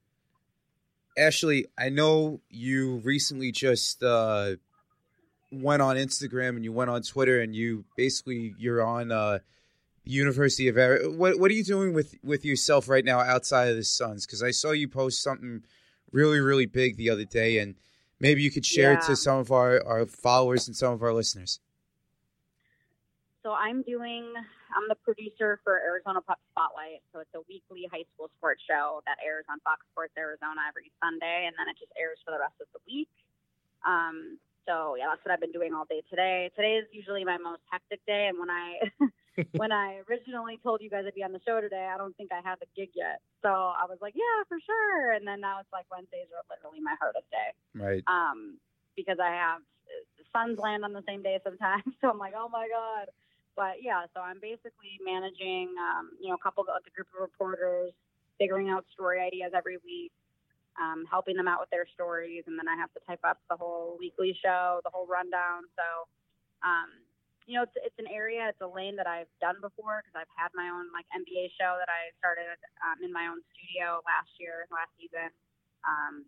Ashley, 1.18 1.66
I 1.76 1.90
know 1.90 2.40
you 2.48 2.96
recently 3.04 3.52
just 3.52 4.02
uh, 4.02 4.56
went 5.50 5.82
on 5.82 5.96
Instagram 5.96 6.50
and 6.50 6.64
you 6.64 6.72
went 6.72 6.88
on 6.88 7.02
Twitter 7.02 7.40
and 7.40 7.54
you 7.54 7.84
basically 7.96 8.54
you're 8.58 8.82
on 8.82 9.12
uh, 9.12 9.40
University 10.04 10.68
of. 10.68 10.76
What 11.16 11.38
what 11.38 11.50
are 11.50 11.54
you 11.54 11.64
doing 11.64 11.92
with 11.92 12.14
with 12.22 12.44
yourself 12.44 12.88
right 12.88 13.04
now 13.04 13.20
outside 13.20 13.68
of 13.68 13.76
the 13.76 13.84
Suns? 13.84 14.26
Because 14.26 14.42
I 14.42 14.50
saw 14.50 14.70
you 14.70 14.88
post 14.88 15.22
something 15.22 15.62
really 16.10 16.40
really 16.40 16.66
big 16.66 16.96
the 16.96 17.10
other 17.10 17.24
day, 17.24 17.58
and 17.58 17.74
maybe 18.22 18.40
you 18.40 18.50
could 18.50 18.64
share 18.64 18.92
yeah. 18.92 18.98
it 18.98 19.04
to 19.10 19.16
some 19.16 19.38
of 19.38 19.50
our 19.50 19.84
our 19.84 20.06
followers 20.06 20.68
and 20.68 20.74
some 20.74 20.94
of 20.94 21.02
our 21.02 21.12
listeners. 21.12 21.60
So 23.42 23.52
I'm 23.52 23.82
doing. 23.82 24.32
I'm 24.72 24.88
the 24.88 24.94
producer 24.94 25.60
for 25.64 25.76
Arizona 25.82 26.22
Prep 26.22 26.38
Spotlight. 26.54 27.02
So 27.12 27.20
it's 27.20 27.34
a 27.34 27.42
weekly 27.50 27.84
high 27.92 28.06
school 28.14 28.30
sports 28.38 28.62
show 28.64 29.02
that 29.04 29.18
airs 29.20 29.44
on 29.50 29.60
Fox 29.60 29.84
Sports 29.92 30.14
Arizona 30.16 30.62
every 30.70 30.88
Sunday, 31.02 31.44
and 31.44 31.52
then 31.58 31.68
it 31.68 31.76
just 31.76 31.92
airs 31.98 32.16
for 32.24 32.30
the 32.30 32.40
rest 32.40 32.56
of 32.62 32.70
the 32.72 32.80
week. 32.86 33.10
Um, 33.84 34.38
So 34.64 34.94
yeah, 34.94 35.10
that's 35.10 35.20
what 35.26 35.34
I've 35.34 35.42
been 35.42 35.52
doing 35.52 35.74
all 35.74 35.84
day 35.84 36.06
today. 36.08 36.48
Today 36.54 36.78
is 36.78 36.86
usually 36.94 37.26
my 37.26 37.36
most 37.36 37.66
hectic 37.68 38.00
day, 38.06 38.30
and 38.30 38.38
when 38.38 38.48
I 38.48 38.78
when 39.52 39.72
I 39.72 40.00
originally 40.08 40.58
told 40.62 40.82
you 40.82 40.90
guys 40.90 41.04
I'd 41.06 41.14
be 41.14 41.24
on 41.24 41.32
the 41.32 41.40
show 41.46 41.60
today, 41.60 41.88
I 41.92 41.96
don't 41.96 42.16
think 42.16 42.30
I 42.32 42.40
had 42.46 42.60
the 42.60 42.66
gig 42.76 42.90
yet. 42.94 43.20
So 43.40 43.48
I 43.48 43.84
was 43.88 43.98
like, 44.00 44.14
yeah, 44.14 44.44
for 44.48 44.58
sure. 44.60 45.12
And 45.12 45.26
then 45.26 45.40
now 45.40 45.60
it's 45.60 45.72
like 45.72 45.86
Wednesdays 45.90 46.28
are 46.36 46.44
literally 46.50 46.80
my 46.80 46.94
hardest 47.00 47.30
day. 47.30 47.50
Right. 47.74 48.02
Um, 48.06 48.58
because 48.96 49.16
I 49.22 49.30
have 49.32 49.60
the 49.88 50.24
suns 50.32 50.58
land 50.58 50.84
on 50.84 50.92
the 50.92 51.04
same 51.06 51.22
day 51.22 51.38
sometimes. 51.44 51.84
So 52.00 52.10
I'm 52.10 52.18
like, 52.18 52.34
oh 52.36 52.48
my 52.48 52.68
god. 52.68 53.08
But 53.56 53.84
yeah, 53.84 54.08
so 54.14 54.20
I'm 54.20 54.40
basically 54.40 54.96
managing, 55.04 55.72
um, 55.76 56.10
you 56.20 56.28
know, 56.28 56.36
a 56.36 56.42
couple 56.42 56.64
of 56.64 56.82
the 56.84 56.90
group 56.90 57.08
of 57.14 57.20
reporters, 57.20 57.92
figuring 58.38 58.70
out 58.70 58.84
story 58.92 59.20
ideas 59.20 59.52
every 59.54 59.76
week, 59.84 60.12
um, 60.80 61.04
helping 61.10 61.36
them 61.36 61.48
out 61.48 61.60
with 61.60 61.68
their 61.70 61.84
stories, 61.92 62.44
and 62.46 62.58
then 62.58 62.66
I 62.66 62.76
have 62.76 62.92
to 62.94 63.00
type 63.06 63.20
up 63.24 63.38
the 63.50 63.56
whole 63.56 63.96
weekly 64.00 64.36
show, 64.42 64.80
the 64.84 64.90
whole 64.90 65.06
rundown. 65.06 65.68
So, 65.76 65.84
um, 66.64 66.88
you 67.46 67.58
know, 67.58 67.64
it's, 67.66 67.76
it's 67.78 67.98
an 67.98 68.10
area, 68.10 68.48
it's 68.48 68.60
a 68.62 68.68
lane 68.68 68.96
that 68.96 69.06
I've 69.06 69.30
done 69.40 69.58
before 69.60 70.02
because 70.02 70.14
I've 70.14 70.32
had 70.34 70.50
my 70.54 70.70
own 70.70 70.90
like 70.94 71.06
NBA 71.10 71.54
show 71.58 71.78
that 71.78 71.90
I 71.90 72.14
started 72.18 72.54
um, 72.82 73.02
in 73.02 73.10
my 73.10 73.26
own 73.26 73.42
studio 73.54 74.02
last 74.06 74.30
year, 74.38 74.68
last 74.70 74.92
season. 74.98 75.30
Um, 75.82 76.26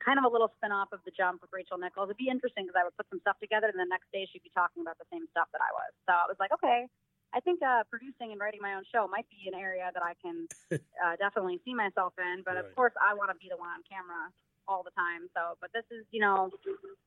kind 0.00 0.20
of 0.20 0.28
a 0.28 0.30
little 0.30 0.52
spin 0.60 0.72
off 0.72 0.92
of 0.92 1.00
the 1.08 1.12
jump 1.16 1.40
with 1.40 1.48
Rachel 1.52 1.80
Nichols. 1.80 2.12
It'd 2.12 2.20
be 2.20 2.28
interesting 2.28 2.68
because 2.68 2.76
I 2.76 2.84
would 2.84 2.96
put 2.96 3.08
some 3.08 3.20
stuff 3.24 3.40
together, 3.40 3.72
and 3.72 3.80
the 3.80 3.88
next 3.88 4.12
day 4.12 4.28
she'd 4.28 4.44
be 4.44 4.52
talking 4.52 4.84
about 4.84 5.00
the 5.00 5.08
same 5.08 5.24
stuff 5.32 5.48
that 5.56 5.64
I 5.64 5.72
was. 5.72 5.92
So 6.04 6.12
I 6.12 6.28
was 6.28 6.36
like, 6.36 6.52
okay, 6.52 6.84
I 7.32 7.40
think 7.40 7.64
uh, 7.64 7.88
producing 7.88 8.30
and 8.30 8.38
writing 8.38 8.60
my 8.60 8.76
own 8.76 8.84
show 8.92 9.08
might 9.08 9.26
be 9.32 9.48
an 9.48 9.56
area 9.56 9.88
that 9.90 10.04
I 10.04 10.14
can 10.20 10.46
uh, 11.02 11.16
definitely 11.16 11.58
see 11.64 11.72
myself 11.72 12.12
in. 12.20 12.44
But 12.44 12.60
right. 12.60 12.64
of 12.64 12.70
course, 12.76 12.92
I 13.00 13.16
want 13.16 13.32
to 13.32 13.38
be 13.40 13.48
the 13.48 13.56
one 13.56 13.72
on 13.72 13.80
camera 13.88 14.28
all 14.68 14.82
the 14.82 14.94
time. 14.96 15.28
So, 15.34 15.56
but 15.60 15.70
this 15.72 15.84
is, 15.90 16.04
you 16.10 16.20
know, 16.20 16.50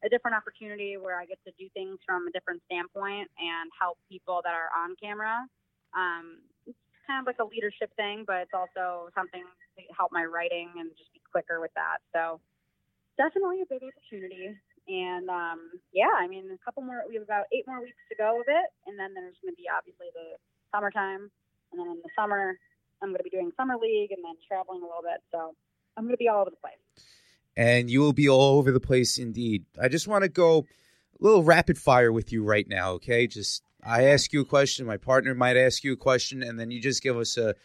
a 0.03 0.09
different 0.09 0.35
opportunity 0.37 0.97
where 0.97 1.19
I 1.19 1.25
get 1.25 1.39
to 1.45 1.51
do 1.57 1.69
things 1.73 1.99
from 2.05 2.27
a 2.27 2.31
different 2.31 2.61
standpoint 2.65 3.29
and 3.37 3.67
help 3.73 3.97
people 4.09 4.41
that 4.43 4.53
are 4.53 4.69
on 4.75 4.95
camera. 5.01 5.45
Um, 5.95 6.43
it's 6.65 6.77
kind 7.05 7.19
of 7.21 7.25
like 7.25 7.39
a 7.39 7.47
leadership 7.47 7.89
thing, 7.95 8.23
but 8.25 8.45
it's 8.47 8.53
also 8.53 9.09
something 9.15 9.43
to 9.43 9.81
help 9.95 10.11
my 10.11 10.25
writing 10.25 10.69
and 10.77 10.91
just 10.97 11.11
be 11.13 11.21
quicker 11.31 11.59
with 11.59 11.71
that. 11.75 11.99
So, 12.13 12.39
definitely 13.17 13.61
a 13.61 13.67
big 13.67 13.81
opportunity. 13.81 14.53
And 14.87 15.27
um, 15.27 15.81
yeah, 15.91 16.15
I 16.15 16.27
mean, 16.27 16.47
a 16.53 16.61
couple 16.63 16.81
more. 16.83 17.03
We 17.09 17.15
have 17.15 17.23
about 17.23 17.51
eight 17.51 17.67
more 17.67 17.81
weeks 17.81 17.99
to 18.07 18.15
go 18.15 18.39
of 18.39 18.47
it, 18.47 18.69
and 18.87 18.95
then 18.95 19.11
there's 19.13 19.35
going 19.43 19.51
to 19.51 19.59
be 19.59 19.67
obviously 19.67 20.07
the 20.15 20.39
summertime, 20.71 21.27
and 21.73 21.75
then 21.75 21.87
in 21.91 21.99
the 21.99 22.13
summer, 22.15 22.55
I'm 23.01 23.09
going 23.09 23.19
to 23.19 23.27
be 23.27 23.33
doing 23.33 23.51
summer 23.57 23.75
league 23.75 24.11
and 24.15 24.23
then 24.23 24.39
traveling 24.47 24.79
a 24.81 24.87
little 24.87 25.03
bit. 25.03 25.19
So 25.31 25.53
I'm 25.97 26.05
going 26.05 26.15
to 26.15 26.21
be 26.21 26.29
all 26.29 26.41
over 26.41 26.49
the 26.49 26.61
place. 26.63 26.79
And 27.57 27.89
you 27.89 28.01
will 28.01 28.13
be 28.13 28.29
all 28.29 28.59
over 28.59 28.71
the 28.71 28.79
place 28.79 29.17
indeed. 29.17 29.65
I 29.81 29.89
just 29.89 30.07
want 30.07 30.21
to 30.23 30.29
go 30.29 30.59
a 30.59 31.23
little 31.23 31.43
rapid 31.43 31.77
fire 31.77 32.11
with 32.11 32.31
you 32.31 32.43
right 32.43 32.67
now, 32.67 32.91
okay? 32.93 33.25
Just 33.25 33.63
I 33.83 34.05
ask 34.05 34.31
you 34.31 34.41
a 34.41 34.45
question, 34.45 34.85
my 34.85 34.97
partner 34.97 35.33
might 35.33 35.57
ask 35.57 35.83
you 35.83 35.93
a 35.93 35.97
question, 35.97 36.43
and 36.43 36.59
then 36.59 36.69
you 36.69 36.79
just 36.79 37.01
give 37.01 37.17
us 37.17 37.35
a 37.35 37.55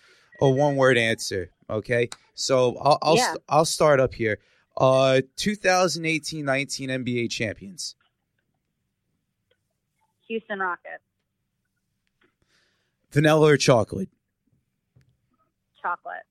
a 0.41 0.49
one 0.49 0.77
word 0.77 0.97
answer, 0.97 1.51
okay? 1.69 2.09
So 2.35 2.77
I'll 2.79 2.99
I'll, 3.03 3.17
yeah. 3.17 3.29
st- 3.29 3.43
I'll 3.49 3.65
start 3.67 4.01
up 4.01 4.15
here. 4.15 4.39
Uh, 4.77 5.21
2018-19 5.37 6.45
NBA 6.89 7.31
champions. 7.31 7.95
Houston 10.29 10.59
Rockets. 10.59 11.03
Vanilla 13.11 13.49
or 13.49 13.57
chocolate? 13.59 14.09
Chocolate. 15.83 16.23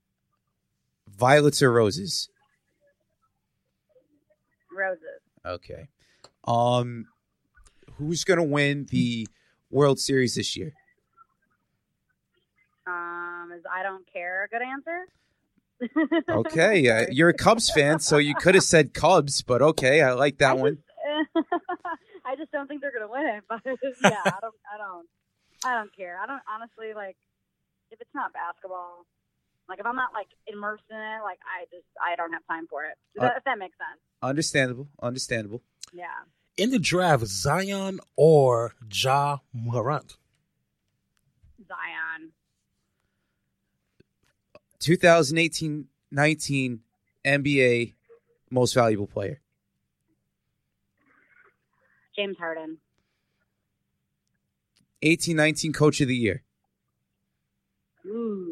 Violets 1.08 1.62
or 1.62 1.72
roses? 1.72 2.31
Roses. 4.76 5.22
Okay. 5.46 5.88
Um, 6.46 7.06
who's 7.98 8.24
gonna 8.24 8.44
win 8.44 8.88
the 8.90 9.28
World 9.70 10.00
Series 10.00 10.36
this 10.36 10.56
year? 10.56 10.74
Um, 12.88 13.52
is 13.56 13.64
I 13.72 13.84
don't 13.84 14.06
care 14.12 14.44
a 14.44 14.48
good 14.48 14.62
answer? 14.62 15.06
okay, 16.30 16.90
uh, 17.06 17.06
you're 17.12 17.30
a 17.30 17.34
Cubs 17.34 17.70
fan, 17.70 18.00
so 18.00 18.18
you 18.18 18.36
could 18.36 18.56
have 18.56 18.64
said 18.64 18.94
Cubs, 18.94 19.42
but 19.42 19.62
okay, 19.62 20.02
I 20.02 20.14
like 20.14 20.38
that 20.40 20.52
I 20.52 20.54
one. 20.54 20.78
Just, 21.36 21.48
I 22.26 22.36
just 22.36 22.52
don't 22.52 22.68
think 22.68 22.82
they're 22.82 22.92
gonna 22.92 23.12
win 23.12 23.26
it, 23.26 23.44
but 23.48 23.62
yeah, 23.66 24.22
I 24.26 24.38
don't, 24.42 24.56
I 24.74 24.78
don't, 24.78 25.08
I 25.66 25.76
don't 25.76 25.96
care. 25.96 26.20
I 26.22 26.26
don't 26.28 26.42
honestly 26.52 26.94
like 26.96 27.18
if 27.92 28.00
it's 28.02 28.14
not 28.14 28.34
basketball. 28.34 29.06
Like 29.72 29.80
if 29.80 29.86
I'm 29.86 29.96
not 29.96 30.12
like 30.14 30.28
immersed 30.48 30.84
in 30.90 30.98
it, 30.98 31.24
like 31.24 31.40
I 31.48 31.64
just 31.72 31.86
I 32.06 32.18
don't 32.18 32.34
have 32.34 32.46
time 32.46 32.68
for 32.68 32.84
it. 32.84 32.98
Uh, 33.18 33.30
if 33.38 33.46
that 33.46 33.58
makes 33.58 33.78
sense. 33.78 34.02
Understandable. 34.22 34.90
Understandable. 35.02 35.62
Yeah. 35.94 36.08
In 36.58 36.72
the 36.72 36.78
draft, 36.78 37.26
Zion 37.26 38.02
or 38.18 38.76
Ja 38.92 39.38
Morant? 39.54 40.18
Zion. 41.66 42.34
2018 44.80 45.88
19 46.12 46.80
NBA 47.24 47.94
most 48.50 48.74
valuable 48.74 49.08
player? 49.08 49.40
James 52.14 52.38
Harden. 52.38 52.80
18 55.02 55.38
19 55.38 55.72
coach 55.72 56.02
of 56.02 56.10
the 56.10 56.16
year? 56.18 56.44
Ooh. 58.06 58.52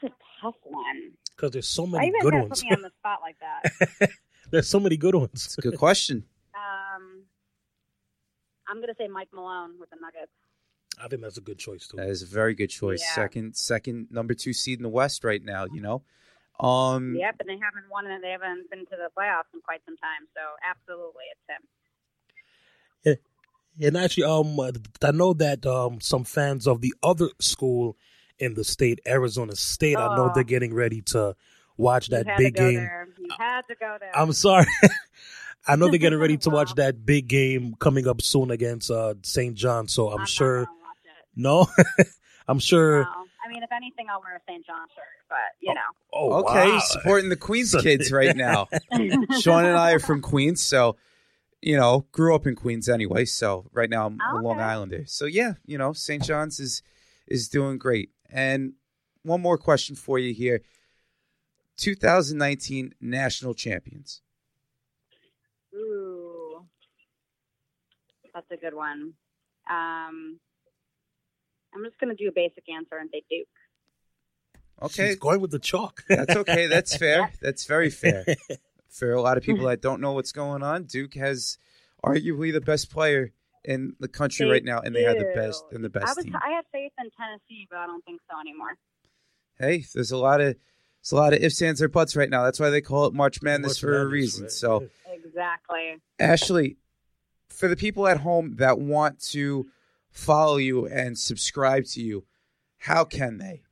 That's 0.00 0.12
a 0.12 0.16
tough 0.40 0.54
one. 0.64 1.12
Because 1.38 1.52
there's 1.52 1.68
so 1.68 1.86
many 1.86 2.12
good 2.20 2.34
ones. 2.34 2.48
Put 2.48 2.64
me 2.64 2.70
on 2.74 2.82
the 2.82 2.90
spot 2.98 3.20
like 3.22 3.36
that. 3.38 4.10
there's 4.50 4.66
so 4.66 4.80
many 4.80 4.96
good 4.96 5.14
ones. 5.14 5.30
It's 5.34 5.58
a 5.58 5.60
good 5.60 5.78
question. 5.78 6.24
Um, 6.52 7.22
I'm 8.68 8.80
gonna 8.80 8.94
say 8.98 9.06
Mike 9.06 9.28
Malone 9.32 9.78
with 9.78 9.90
the 9.90 9.96
Nuggets. 10.00 10.32
I 11.00 11.06
think 11.06 11.22
that's 11.22 11.38
a 11.38 11.40
good 11.40 11.58
choice 11.58 11.86
too. 11.86 11.96
That 11.98 12.08
is 12.08 12.22
a 12.22 12.26
very 12.26 12.56
good 12.56 12.70
choice. 12.70 13.00
Yeah. 13.00 13.14
Second, 13.14 13.56
second, 13.56 14.08
number 14.10 14.34
two 14.34 14.52
seed 14.52 14.80
in 14.80 14.82
the 14.82 14.88
West 14.88 15.22
right 15.22 15.42
now. 15.42 15.66
You 15.72 15.80
know. 15.80 16.02
Um, 16.58 17.14
yep, 17.14 17.36
and 17.38 17.48
they 17.48 17.60
haven't 17.62 17.88
won 17.88 18.06
and 18.06 18.22
they 18.22 18.32
haven't 18.32 18.68
been 18.68 18.80
to 18.80 18.96
the 18.96 19.10
playoffs 19.16 19.54
in 19.54 19.60
quite 19.60 19.80
some 19.86 19.96
time. 19.96 20.26
So 20.34 20.40
absolutely, 20.68 21.22
it's 21.30 21.46
him. 23.14 23.18
Yeah, 23.78 23.86
and 23.86 23.96
actually, 23.96 24.24
um, 24.24 24.58
I 25.04 25.12
know 25.12 25.34
that 25.34 25.64
um, 25.64 26.00
some 26.00 26.24
fans 26.24 26.66
of 26.66 26.80
the 26.80 26.92
other 27.00 27.28
school 27.38 27.96
in 28.38 28.54
the 28.54 28.64
state, 28.64 29.00
Arizona 29.06 29.56
State, 29.56 29.96
oh. 29.96 30.08
I 30.08 30.16
know 30.16 30.30
they're 30.34 30.42
oh. 30.42 30.44
getting 30.44 30.74
ready 30.74 31.02
to 31.02 31.34
watch 31.76 32.08
that 32.08 32.26
big 32.36 32.54
game. 32.54 32.74
There. 32.74 33.08
You 33.18 33.28
had 33.38 33.62
to 33.68 33.74
go 33.74 33.96
there. 34.00 34.16
I'm 34.16 34.32
sorry. 34.32 34.66
I 35.66 35.76
know 35.76 35.88
they're 35.88 35.98
getting 35.98 36.18
ready 36.18 36.36
to 36.38 36.50
wow. 36.50 36.56
watch 36.56 36.74
that 36.76 37.04
big 37.04 37.28
game 37.28 37.74
coming 37.78 38.06
up 38.06 38.22
soon 38.22 38.50
against 38.50 38.90
uh, 38.90 39.14
St. 39.22 39.54
John. 39.54 39.88
So 39.88 40.10
I'm, 40.10 40.20
I'm 40.20 40.26
sure 40.26 40.66
no, 41.38 41.68
I'm 42.48 42.58
sure. 42.58 43.04
No. 43.04 43.08
I 43.44 43.48
mean, 43.50 43.62
if 43.62 43.72
anything, 43.72 44.06
I'll 44.10 44.20
wear 44.20 44.36
a 44.36 44.40
St. 44.46 44.66
John 44.66 44.86
shirt, 44.94 45.04
but 45.28 45.38
you 45.60 45.72
know. 45.72 45.80
Oh, 46.12 46.32
oh 46.32 46.40
okay, 46.40 46.72
wow. 46.72 46.80
supporting 46.80 47.30
the 47.30 47.36
Queens 47.36 47.74
kids 47.80 48.12
right 48.12 48.36
now. 48.36 48.68
Sean 49.40 49.64
and 49.64 49.76
I 49.76 49.92
are 49.92 50.00
from 50.00 50.20
Queens, 50.20 50.60
so 50.60 50.96
you 51.62 51.76
know, 51.76 52.06
grew 52.12 52.34
up 52.34 52.46
in 52.46 52.56
Queens 52.56 52.88
anyway. 52.88 53.24
So 53.24 53.66
right 53.72 53.88
now 53.88 54.06
I'm 54.06 54.18
oh, 54.20 54.38
a 54.38 54.42
Long 54.42 54.60
Islander. 54.60 55.04
So 55.06 55.24
yeah, 55.24 55.54
you 55.64 55.78
know, 55.78 55.92
St. 55.92 56.22
John's 56.22 56.60
is 56.60 56.82
is 57.26 57.48
doing 57.48 57.78
great. 57.78 58.10
And 58.30 58.74
one 59.22 59.40
more 59.40 59.58
question 59.58 59.96
for 59.96 60.18
you 60.18 60.34
here: 60.34 60.62
2019 61.76 62.94
national 63.00 63.54
champions. 63.54 64.22
Ooh, 65.74 66.64
that's 68.34 68.50
a 68.50 68.56
good 68.56 68.74
one. 68.74 69.14
Um, 69.70 70.40
I'm 71.74 71.84
just 71.84 71.98
going 71.98 72.14
to 72.14 72.22
do 72.22 72.28
a 72.28 72.32
basic 72.32 72.64
answer 72.68 72.96
and 72.96 73.10
say 73.12 73.22
Duke. 73.30 73.46
Okay. 74.80 75.08
She's 75.08 75.16
going 75.16 75.40
with 75.40 75.50
the 75.50 75.58
chalk. 75.58 76.04
That's 76.08 76.36
okay. 76.36 76.66
That's 76.66 76.96
fair. 76.96 77.32
That's 77.42 77.66
very 77.66 77.90
fair. 77.90 78.24
For 78.88 79.12
a 79.12 79.20
lot 79.20 79.36
of 79.36 79.42
people 79.42 79.66
that 79.66 79.82
don't 79.82 80.00
know 80.00 80.12
what's 80.12 80.32
going 80.32 80.62
on, 80.62 80.84
Duke 80.84 81.14
has 81.14 81.58
arguably 82.04 82.52
the 82.52 82.60
best 82.60 82.90
player 82.90 83.32
in 83.64 83.94
the 84.00 84.08
country 84.08 84.46
they 84.46 84.52
right 84.52 84.64
now, 84.64 84.80
and 84.80 84.94
do. 84.94 85.00
they 85.00 85.04
have 85.04 85.18
the 85.18 85.32
best 85.34 85.64
and 85.72 85.84
the 85.84 85.88
best 85.88 86.06
I 86.06 86.14
was, 86.16 86.24
team. 86.24 86.36
I 86.36 86.50
had 86.50 86.64
faith 86.72 86.92
in 86.98 87.10
Tennessee, 87.10 87.66
but 87.70 87.78
I 87.78 87.86
don't 87.86 88.04
think 88.04 88.20
so 88.30 88.38
anymore. 88.40 88.76
Hey, 89.58 89.84
there's 89.94 90.12
a 90.12 90.16
lot 90.16 90.40
of 90.40 90.56
it's 91.00 91.12
a 91.12 91.16
lot 91.16 91.32
of 91.32 91.42
ifs, 91.42 91.60
ands, 91.62 91.80
or 91.80 91.88
buts 91.88 92.16
right 92.16 92.28
now. 92.28 92.44
That's 92.44 92.60
why 92.60 92.70
they 92.70 92.80
call 92.80 93.06
it 93.06 93.14
March 93.14 93.42
Madness 93.42 93.70
March 93.70 93.80
for 93.80 93.92
Madness, 93.92 94.04
a 94.04 94.08
reason. 94.08 94.42
Right. 94.44 94.52
So 94.52 94.88
exactly, 95.06 95.96
Ashley, 96.18 96.76
for 97.48 97.68
the 97.68 97.76
people 97.76 98.06
at 98.06 98.18
home 98.18 98.56
that 98.56 98.78
want 98.78 99.20
to 99.30 99.66
follow 100.10 100.56
you 100.56 100.86
and 100.86 101.18
subscribe 101.18 101.84
to 101.86 102.02
you, 102.02 102.24
how 102.78 103.04
can 103.04 103.38
they? 103.38 103.62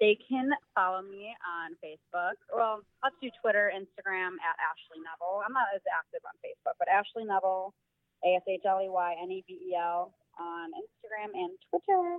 They 0.00 0.18
can 0.28 0.50
follow 0.74 1.00
me 1.02 1.32
on 1.40 1.72
Facebook. 1.80 2.36
Well, 2.52 2.80
let's 3.02 3.16
do 3.22 3.30
Twitter, 3.40 3.72
Instagram 3.72 4.36
at 4.42 4.56
Ashley 4.60 5.00
Nebel. 5.00 5.40
I'm 5.46 5.54
not 5.54 5.70
as 5.74 5.80
active 5.88 6.20
on 6.26 6.34
Facebook, 6.44 6.74
but 6.78 6.88
Ashley 6.88 7.24
Nebel, 7.24 7.72
A 8.24 8.36
S 8.36 8.42
H 8.48 8.62
L 8.66 8.80
E 8.82 8.88
Y 8.88 9.14
N 9.22 9.30
E 9.30 9.44
B 9.46 9.70
E 9.70 9.76
L 9.76 10.14
on 10.38 10.70
Instagram 10.72 11.30
and 11.34 11.52
Twitter. 11.70 12.18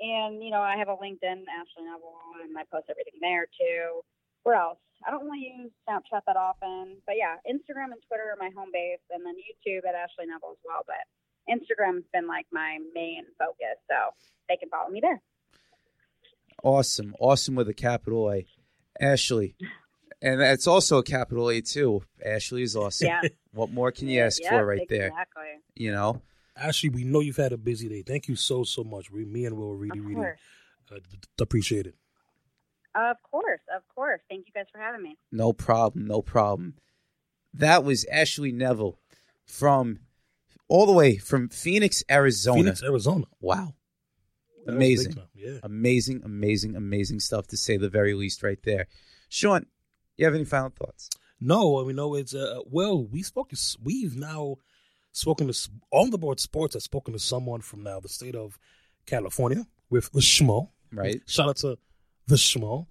And, 0.00 0.42
you 0.42 0.50
know, 0.50 0.60
I 0.60 0.76
have 0.76 0.88
a 0.88 0.96
LinkedIn, 0.96 1.46
Ashley 1.46 1.86
Nebel, 1.86 2.18
and 2.42 2.58
I 2.58 2.64
post 2.70 2.90
everything 2.90 3.20
there 3.20 3.46
too. 3.46 4.02
Where 4.42 4.56
else? 4.56 4.78
I 5.06 5.10
don't 5.10 5.24
really 5.24 5.52
use 5.56 5.70
Snapchat 5.88 6.22
that 6.26 6.36
often, 6.36 6.96
but 7.06 7.16
yeah, 7.16 7.36
Instagram 7.46 7.92
and 7.92 8.02
Twitter 8.08 8.32
are 8.32 8.38
my 8.38 8.50
home 8.56 8.70
base, 8.72 9.00
and 9.10 9.24
then 9.24 9.34
YouTube 9.36 9.86
at 9.88 9.94
Ashley 9.94 10.26
Nebel 10.26 10.52
as 10.52 10.58
well. 10.64 10.82
But 10.86 11.04
Instagram's 11.48 12.04
been 12.12 12.26
like 12.26 12.46
my 12.52 12.78
main 12.94 13.24
focus, 13.38 13.78
so 13.88 14.14
they 14.48 14.56
can 14.56 14.68
follow 14.68 14.90
me 14.90 15.00
there. 15.00 15.20
Awesome, 16.62 17.14
awesome 17.20 17.54
with 17.54 17.68
a 17.68 17.74
capital 17.74 18.30
A, 18.30 18.46
Ashley, 19.00 19.56
and 20.24 20.40
that's 20.40 20.66
also 20.66 20.98
a 20.98 21.02
capital 21.02 21.50
A 21.50 21.60
too. 21.60 22.02
Ashley 22.24 22.62
is 22.62 22.74
awesome. 22.76 23.08
Yeah. 23.08 23.20
What 23.52 23.70
more 23.70 23.92
can 23.92 24.08
you 24.08 24.20
ask 24.20 24.42
Yep, 24.42 24.50
for 24.50 24.66
right 24.66 24.88
there? 24.88 25.06
Exactly. 25.06 25.44
You 25.76 25.92
know. 25.92 26.22
Ashley, 26.56 26.88
we 26.88 27.04
know 27.04 27.20
you've 27.20 27.36
had 27.36 27.52
a 27.52 27.56
busy 27.56 27.88
day. 27.88 28.02
Thank 28.02 28.26
you 28.26 28.34
so 28.34 28.64
so 28.64 28.82
much. 28.82 29.12
We, 29.12 29.24
me 29.24 29.44
and 29.44 29.56
Will 29.56 29.76
really 29.76 30.00
Of 30.00 30.04
really 30.04 30.26
uh, 30.26 30.94
d- 30.96 31.00
d- 31.20 31.28
appreciate 31.40 31.86
it. 31.86 31.94
Of 32.96 33.16
course. 33.22 33.60
Of 33.74 33.82
course. 33.94 34.20
Thank 34.28 34.46
you 34.46 34.52
guys 34.52 34.66
for 34.72 34.78
having 34.78 35.02
me. 35.02 35.16
No 35.30 35.52
problem, 35.52 36.06
no 36.06 36.20
problem. 36.20 36.74
That 37.52 37.84
was 37.84 38.04
Ashley 38.06 38.50
Nebel 38.50 38.98
from 39.46 40.00
all 40.66 40.86
the 40.86 40.92
way 40.92 41.16
from 41.16 41.48
Phoenix, 41.48 42.02
Arizona. 42.10 42.58
Phoenix, 42.62 42.82
Arizona. 42.82 43.26
Wow. 43.40 43.74
Amazing. 44.66 45.16
Yeah. 45.34 45.58
Amazing, 45.62 46.22
amazing, 46.24 46.74
amazing 46.74 47.20
stuff 47.20 47.46
to 47.48 47.56
say 47.56 47.76
the 47.76 47.88
very 47.88 48.14
least 48.14 48.42
right 48.42 48.58
there. 48.64 48.86
Sean, 49.28 49.66
you 50.16 50.24
have 50.24 50.34
any 50.34 50.44
final 50.44 50.70
thoughts? 50.70 51.10
No, 51.40 51.82
we 51.84 51.92
know 51.92 52.14
it's 52.14 52.34
uh, 52.34 52.60
well. 52.66 53.04
We 53.04 53.22
spoke. 53.22 53.50
To, 53.50 53.58
we've 53.82 54.16
now 54.16 54.56
spoken 55.12 55.48
to 55.50 55.70
on 55.90 56.10
the 56.10 56.18
board 56.18 56.40
sports. 56.40 56.76
I've 56.76 56.82
spoken 56.82 57.12
to 57.12 57.18
someone 57.18 57.60
from 57.60 57.82
now 57.82 58.00
the 58.00 58.08
state 58.08 58.34
of 58.34 58.58
California 59.06 59.66
with 59.90 60.10
the 60.12 60.20
Schmo. 60.20 60.70
Right? 60.92 61.20
Shout 61.26 61.48
out 61.48 61.56
to 61.58 61.78
the 62.26 62.36
Schmo. 62.36 62.86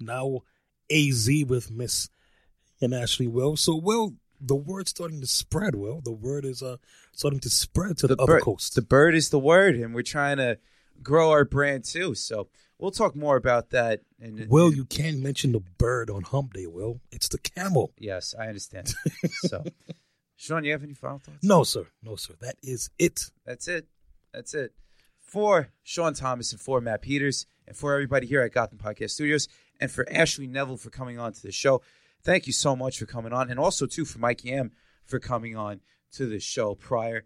Now 0.00 0.42
AZ 0.90 1.28
with 1.46 1.70
Miss 1.70 2.08
and 2.80 2.94
Ashley 2.94 3.26
Will. 3.26 3.56
So 3.56 3.76
Will, 3.76 4.14
the 4.40 4.56
word's 4.56 4.90
starting 4.90 5.20
to 5.20 5.26
spread. 5.26 5.74
Will 5.74 6.00
the 6.00 6.12
word 6.12 6.44
is 6.44 6.62
uh 6.62 6.76
starting 7.12 7.40
to 7.40 7.50
spread 7.50 7.98
to 7.98 8.06
the, 8.06 8.14
other 8.14 8.34
bird, 8.34 8.42
coast. 8.42 8.74
the 8.74 8.82
bird 8.82 9.14
is 9.14 9.30
the 9.30 9.38
word, 9.38 9.74
and 9.74 9.94
we're 9.94 10.02
trying 10.02 10.36
to 10.36 10.58
grow 11.02 11.30
our 11.30 11.44
brand 11.44 11.84
too. 11.84 12.14
So 12.14 12.48
we'll 12.78 12.90
talk 12.90 13.14
more 13.14 13.36
about 13.36 13.70
that. 13.70 14.00
And 14.20 14.48
Will, 14.48 14.72
you 14.72 14.84
can't 14.84 15.18
mention 15.18 15.52
the 15.52 15.60
bird 15.60 16.10
on 16.10 16.22
Hump 16.22 16.54
Day. 16.54 16.66
Will 16.66 17.00
it's 17.10 17.28
the 17.28 17.38
camel? 17.38 17.92
Yes, 17.98 18.34
I 18.38 18.48
understand. 18.48 18.92
so, 19.30 19.64
Sean, 20.36 20.64
you 20.64 20.72
have 20.72 20.82
any 20.82 20.94
final 20.94 21.18
thoughts? 21.18 21.42
No, 21.42 21.64
sir. 21.64 21.86
No, 22.02 22.16
sir. 22.16 22.34
That 22.40 22.56
is 22.62 22.90
it. 22.98 23.30
That's 23.44 23.68
it. 23.68 23.86
That's 24.32 24.54
it. 24.54 24.72
For 25.20 25.68
Sean 25.82 26.14
Thomas 26.14 26.52
and 26.52 26.60
for 26.60 26.80
Matt 26.80 27.02
Peters 27.02 27.46
and 27.66 27.76
for 27.76 27.92
everybody 27.92 28.26
here 28.26 28.42
at 28.42 28.52
Gotham 28.52 28.78
Podcast 28.78 29.10
Studios 29.10 29.48
and 29.80 29.90
for 29.90 30.06
Ashley 30.10 30.46
Nebel 30.46 30.76
for 30.76 30.90
coming 30.90 31.18
on 31.18 31.32
to 31.32 31.42
the 31.42 31.52
show. 31.52 31.82
Thank 32.22 32.46
you 32.46 32.52
so 32.52 32.74
much 32.74 32.98
for 32.98 33.06
coming 33.06 33.32
on. 33.32 33.50
And 33.50 33.60
also, 33.60 33.86
too, 33.86 34.04
for 34.04 34.18
Mikey 34.18 34.48
Yam 34.48 34.72
for 35.04 35.18
coming 35.18 35.56
on 35.56 35.80
to 36.12 36.26
the 36.26 36.40
show 36.40 36.74
prior. 36.74 37.24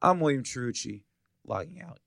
I'm 0.00 0.20
William 0.20 0.42
Trucci, 0.42 1.02
logging 1.44 1.80
out. 1.82 1.98